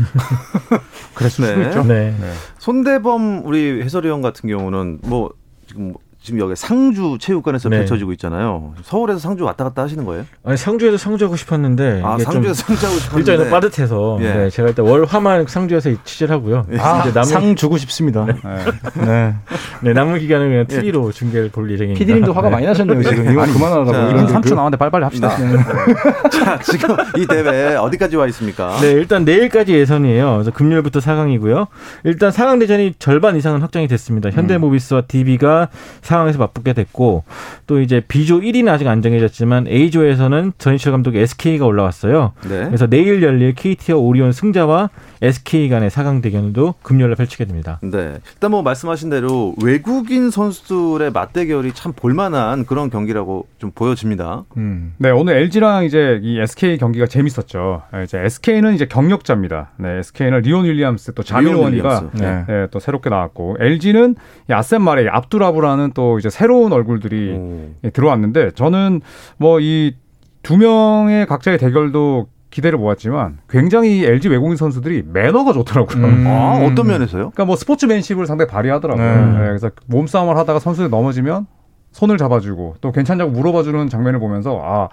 그랬을 1.14 1.44
네. 1.44 1.54
수도 1.54 1.62
있죠. 1.62 1.84
네. 1.84 2.14
네. 2.20 2.32
손대범 2.58 3.46
우리 3.46 3.82
해설위원 3.82 4.22
같은 4.22 4.48
경우는 4.48 5.00
뭐 5.04 5.32
지금 5.66 5.92
뭐 5.92 6.00
지금 6.24 6.40
여기 6.40 6.56
상주 6.56 7.18
체육관에서 7.20 7.68
네. 7.68 7.80
펼쳐지고 7.80 8.12
있잖아요. 8.12 8.72
서울에서 8.82 9.18
상주 9.18 9.44
왔다 9.44 9.62
갔다 9.64 9.82
하시는 9.82 10.06
거예요? 10.06 10.24
아니 10.42 10.56
상주에서 10.56 10.96
상주하고 10.96 11.36
싶었는데 11.36 12.00
아 12.02 12.16
상주에서 12.16 12.54
상주하고 12.54 12.98
싶었는데 12.98 13.32
일정이 13.32 13.50
빠듯해서 13.50 14.18
예. 14.22 14.32
네, 14.32 14.50
제가 14.50 14.70
일단 14.70 14.86
월 14.86 15.04
화만 15.04 15.46
상주에서 15.46 15.90
취재를 16.02 16.34
하고요. 16.34 16.64
예. 16.72 16.78
아, 16.78 17.04
남은... 17.04 17.24
상 17.24 17.54
주고 17.54 17.76
싶습니다. 17.76 18.24
네. 18.24 18.32
네. 19.04 19.34
네. 19.82 19.92
남은 19.92 20.18
기간은 20.18 20.48
그냥 20.48 20.66
TV로 20.66 21.08
예. 21.08 21.12
중계를 21.12 21.50
볼 21.50 21.70
예정입니다. 21.70 21.98
피디님도 21.98 22.32
화가 22.32 22.48
많이 22.48 22.64
나셨네요 22.64 23.02
지금. 23.02 23.30
이거 23.30 23.44
그만하라고. 23.44 23.90
이런 23.90 24.26
삼촌 24.26 24.56
나왔는데 24.56 24.78
빨리빨리 24.78 25.04
합시다. 25.04 25.36
네. 25.36 25.58
자 26.32 26.58
지금 26.60 26.96
이 27.18 27.26
대회 27.26 27.74
어디까지 27.74 28.16
와 28.16 28.26
있습니까? 28.28 28.78
네 28.80 28.92
일단 28.92 29.26
내일까지 29.26 29.74
예선이에요. 29.74 30.32
그래서 30.32 30.50
금요일부터 30.52 31.00
4강이고요. 31.00 31.66
일단 32.04 32.30
4강 32.30 32.60
대전이 32.60 32.94
절반 32.98 33.36
이상은 33.36 33.60
확정이 33.60 33.88
됐습니다. 33.88 34.30
현대모비스와 34.30 35.02
DB가 35.02 35.68
상황에서 36.14 36.38
맞붙게 36.38 36.72
됐고 36.72 37.24
또 37.66 37.80
이제 37.80 38.00
B조 38.06 38.40
1위는 38.40 38.68
아직 38.68 38.86
안 38.86 39.02
정해졌지만 39.02 39.66
A조에서는 39.68 40.52
전희철 40.58 40.92
감독의 40.92 41.22
SK가 41.22 41.66
올라왔어요. 41.66 42.32
네. 42.48 42.66
그래서 42.66 42.86
내일 42.86 43.22
열릴 43.22 43.54
KT와 43.54 43.98
오리온 43.98 44.32
승자와 44.32 44.90
SK 45.24 45.68
간의 45.68 45.90
4강 45.90 46.22
대결도 46.22 46.74
금요일에 46.82 47.14
펼치게 47.14 47.46
됩니다. 47.46 47.78
네. 47.82 48.18
일단 48.34 48.50
뭐 48.50 48.62
말씀하신 48.62 49.10
대로 49.10 49.54
외국인 49.62 50.30
선수들의 50.30 51.10
맞대결이 51.12 51.72
참 51.72 51.92
볼만한 51.94 52.66
그런 52.66 52.90
경기라고 52.90 53.46
좀 53.58 53.70
보여집니다. 53.74 54.44
음. 54.56 54.94
네, 54.98 55.10
오늘 55.10 55.36
LG랑 55.36 55.84
이제 55.84 56.20
이 56.22 56.38
SK 56.40 56.78
경기가 56.78 57.06
재밌었죠. 57.06 57.82
네, 57.92 58.04
이제 58.04 58.18
SK는 58.18 58.74
이제 58.74 58.86
경력자입니다. 58.86 59.70
네, 59.78 59.98
SK는 59.98 60.40
리온 60.40 60.64
윌리엄스 60.66 61.14
또 61.14 61.22
자밀 61.22 61.54
원이가 61.54 62.10
네. 62.14 62.44
네, 62.46 62.66
또 62.70 62.78
새롭게 62.78 63.10
나왔고 63.10 63.56
LG는 63.60 64.16
아셈 64.50 64.82
마레이, 64.82 65.08
압두라브라는 65.08 65.92
또 65.94 66.18
이제 66.18 66.28
새로운 66.30 66.72
얼굴들이 66.72 67.32
오. 67.32 67.90
들어왔는데 67.92 68.52
저는 68.52 69.00
뭐 69.38 69.60
이 69.60 69.94
두 70.44 70.58
명의 70.58 71.26
각자의 71.26 71.58
대결도 71.58 72.28
기대를 72.54 72.78
모았지만 72.78 73.38
굉장히 73.48 74.04
LG 74.04 74.28
외국인 74.28 74.56
선수들이 74.56 75.02
매너가 75.12 75.52
좋더라고요. 75.52 76.04
음. 76.04 76.24
아, 76.28 76.64
어떤 76.64 76.86
면에서요? 76.86 77.30
그러니까 77.30 77.44
뭐 77.46 77.56
스포츠맨십을 77.56 78.26
상당히 78.26 78.48
발휘하더라고요. 78.48 79.04
네. 79.04 79.38
네, 79.38 79.46
그래서 79.46 79.70
몸싸움을 79.86 80.36
하다가 80.36 80.60
선수들이 80.60 80.88
넘어지면 80.88 81.46
손을 81.90 82.16
잡아주고 82.16 82.76
또 82.80 82.92
괜찮냐고 82.92 83.32
물어봐주는 83.32 83.88
장면을 83.88 84.20
보면서 84.20 84.60
아. 84.62 84.88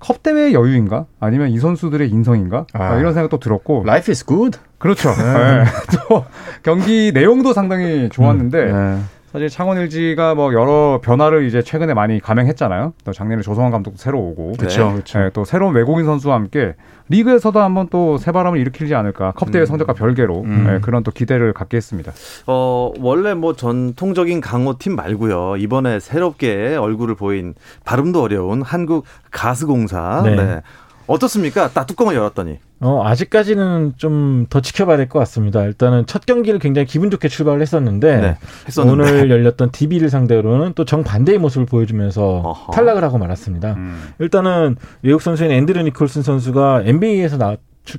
컵 0.00 0.22
대회의 0.22 0.54
여유인가? 0.54 1.06
아니면 1.18 1.48
이 1.48 1.58
선수들의 1.58 2.08
인성인가? 2.08 2.66
아. 2.72 2.98
이런 2.98 3.14
생각도 3.14 3.40
들었고. 3.40 3.82
Life 3.84 4.12
is 4.12 4.24
good. 4.24 4.58
그렇죠. 4.78 5.08
네. 5.10 5.24
네. 5.24 5.64
또 6.08 6.24
경기 6.62 7.10
내용도 7.12 7.52
상당히 7.52 8.08
좋았는데 8.08 8.58
음. 8.70 9.08
네. 9.28 9.32
사실 9.32 9.48
창원 9.48 9.78
LG가 9.78 10.34
뭐 10.34 10.52
여러 10.54 11.00
변화를 11.02 11.44
이제 11.44 11.62
최근에 11.62 11.94
많이 11.94 12.20
감행했잖아요. 12.20 12.94
또 13.04 13.12
작년에 13.12 13.42
조성환 13.42 13.70
감독도 13.70 13.98
새로 13.98 14.18
오고, 14.20 14.54
그렇죠. 14.58 15.02
네, 15.14 15.30
또 15.32 15.44
새로운 15.44 15.74
외국인 15.74 16.06
선수와 16.06 16.34
함께 16.34 16.74
리그에서도 17.08 17.58
한번 17.60 17.88
또 17.90 18.18
새바람을 18.18 18.58
일으키지 18.58 18.94
않을까. 18.94 19.32
컵 19.32 19.50
대회 19.50 19.62
음. 19.62 19.66
성적과 19.66 19.92
별개로 19.92 20.42
음. 20.42 20.64
네, 20.66 20.78
그런 20.80 21.02
또 21.02 21.10
기대를 21.10 21.52
갖게 21.52 21.76
했습니다. 21.76 22.12
어 22.46 22.92
원래 23.00 23.34
뭐 23.34 23.54
전통적인 23.54 24.40
강호 24.40 24.78
팀 24.78 24.96
말고요. 24.96 25.56
이번에 25.58 26.00
새롭게 26.00 26.76
얼굴을 26.76 27.14
보인 27.14 27.54
발음도 27.84 28.22
어려운 28.22 28.62
한국 28.62 29.04
가스공사. 29.30 30.22
네. 30.24 30.62
네. 31.08 31.14
어떻습니까? 31.14 31.70
딱 31.70 31.86
뚜껑을 31.86 32.14
열었더니. 32.14 32.58
어, 32.80 33.02
아직까지는 33.04 33.94
좀 33.96 34.46
더 34.50 34.60
지켜봐야 34.60 34.96
될 34.96 35.08
것 35.08 35.18
같습니다. 35.20 35.62
일단은 35.64 36.06
첫 36.06 36.24
경기를 36.26 36.58
굉장히 36.60 36.86
기분 36.86 37.10
좋게 37.10 37.28
출발을 37.28 37.60
했었는데, 37.62 38.20
네, 38.20 38.36
했었는데. 38.66 39.02
오늘 39.10 39.30
열렸던 39.30 39.70
DB를 39.72 40.10
상대로는 40.10 40.74
또 40.74 40.84
정반대의 40.84 41.38
모습을 41.38 41.66
보여주면서 41.66 42.24
어허. 42.44 42.72
탈락을 42.72 43.02
하고 43.02 43.18
말았습니다. 43.18 43.74
음. 43.74 44.10
일단은 44.20 44.76
외국 45.02 45.20
선수인 45.22 45.50
앤드류 45.50 45.82
니콜슨 45.82 46.22
선수가 46.22 46.82
NBA에서 46.84 47.36
나, 47.38 47.56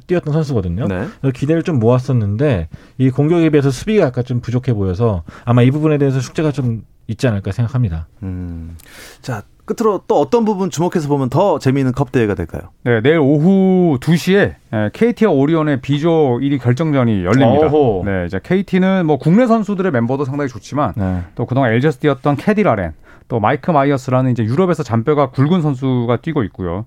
뛰었던 0.08 0.32
선수거든요. 0.34 0.88
네. 0.88 1.08
그래서 1.20 1.34
기대를 1.36 1.64
좀 1.64 1.80
모았었는데 1.80 2.70
이 3.00 3.10
공격에 3.10 3.50
비해서 3.50 3.72
수비가 3.72 4.06
약간 4.06 4.24
좀 4.24 4.40
부족해 4.40 4.74
보여서 4.74 5.24
아마 5.46 5.62
이 5.64 5.72
부분에 5.72 5.98
대해서 5.98 6.20
숙제가 6.22 6.52
좀 6.52 6.84
있지 7.08 7.28
않을까 7.28 7.52
생각합니다. 7.52 8.08
음. 8.22 8.78
자, 9.22 9.42
끝으로 9.70 10.02
또 10.08 10.20
어떤 10.20 10.46
부분 10.46 10.72
주목해서 10.72 11.08
보면 11.08 11.30
더 11.30 11.60
재미있는 11.60 11.94
컵 11.94 12.12
대회가 12.12 12.34
될까요? 12.34 12.64
네, 12.84 13.02
내일 13.02 13.20
오후 13.20 14.00
2시에 14.00 14.56
KT와 14.94 15.32
오리온의 15.32 15.82
B조 15.82 16.40
1위 16.42 16.60
결정전이 16.60 17.24
열립니다. 17.24 17.68
어호. 17.68 18.02
네, 18.04 18.26
이제 18.26 18.40
KT는 18.42 19.06
뭐 19.06 19.18
국내 19.18 19.46
선수들의 19.46 19.92
멤버도 19.92 20.26
상당히 20.26 20.50
좋지만 20.50 20.94
네. 20.96 21.22
또 21.36 21.46
그동안 21.46 21.72
LG에서 21.74 22.00
뛰었던 22.00 22.36
캐디 22.38 22.64
라렌, 22.64 22.94
또 23.28 23.40
마이크 23.40 23.70
마이어스라는 23.70 24.32
이제 24.32 24.44
유럽에서 24.44 24.82
잔뼈가 24.82 25.30
굵은 25.30 25.62
선수가 25.62 26.18
뛰고 26.18 26.44
있고요. 26.44 26.86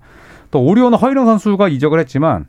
또 0.51 0.61
오리온은 0.61 0.97
허이령 0.97 1.25
선수가 1.25 1.69
이적을 1.69 1.99
했지만 1.99 2.47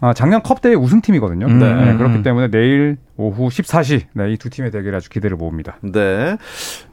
아, 0.00 0.14
작년 0.14 0.42
컵 0.42 0.60
대회 0.60 0.74
우승팀이거든요. 0.74 1.46
음. 1.46 1.58
네. 1.58 1.74
네, 1.74 1.96
그렇기 1.96 2.22
때문에 2.22 2.48
내일 2.50 2.98
오후 3.16 3.48
14시 3.48 4.02
네, 4.12 4.32
이 4.32 4.36
두 4.36 4.48
팀의 4.48 4.70
대결 4.70 4.94
아주 4.94 5.08
기대를 5.10 5.36
모읍니다. 5.36 5.78
네. 5.80 6.36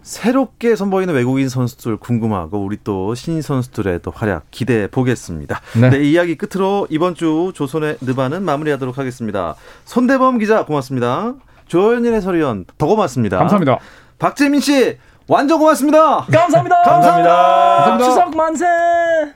새롭게 0.01 0.75
선보이는 0.75 1.13
외국인 1.13 1.47
선수들 1.49 1.97
궁금하고 1.97 2.63
우리 2.63 2.77
또 2.83 3.13
신인 3.13 3.41
선수들의 3.43 3.99
또 4.01 4.11
활약 4.11 4.45
기대해 4.49 4.87
보겠습니다. 4.87 5.61
네. 5.79 5.89
네. 5.91 6.03
이야기 6.03 6.35
끝으로 6.35 6.87
이번 6.89 7.13
주 7.13 7.51
조선의 7.53 7.97
느바는 8.01 8.43
마무리하도록 8.43 8.97
하겠습니다. 8.97 9.55
손대범 9.85 10.39
기자 10.39 10.65
고맙습니다. 10.65 11.33
조현일 11.67 12.13
해설위원 12.13 12.65
더 12.77 12.87
고맙습니다. 12.87 13.37
감사합니다. 13.37 13.79
박재민 14.17 14.61
씨 14.61 14.97
완전 15.27 15.59
고맙습니다. 15.59 16.25
감사합니다. 16.31 16.81
감사합니다. 16.83 17.29
감사합니다. 17.29 18.09
추석 18.09 18.35
만세. 18.35 19.34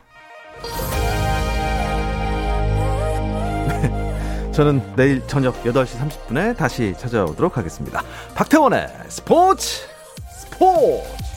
저는 4.60 4.82
내일 4.98 5.26
저녁 5.26 5.64
8시 5.64 5.98
30분에 6.28 6.58
다시 6.58 6.94
찾아오도록 6.98 7.56
하겠습니다. 7.56 8.04
박태원의 8.36 8.90
스포츠 9.08 9.88
스포츠 10.30 11.29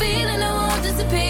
feeling 0.00 0.42
I 0.42 0.52
won't 0.54 0.82
disappear. 0.82 1.29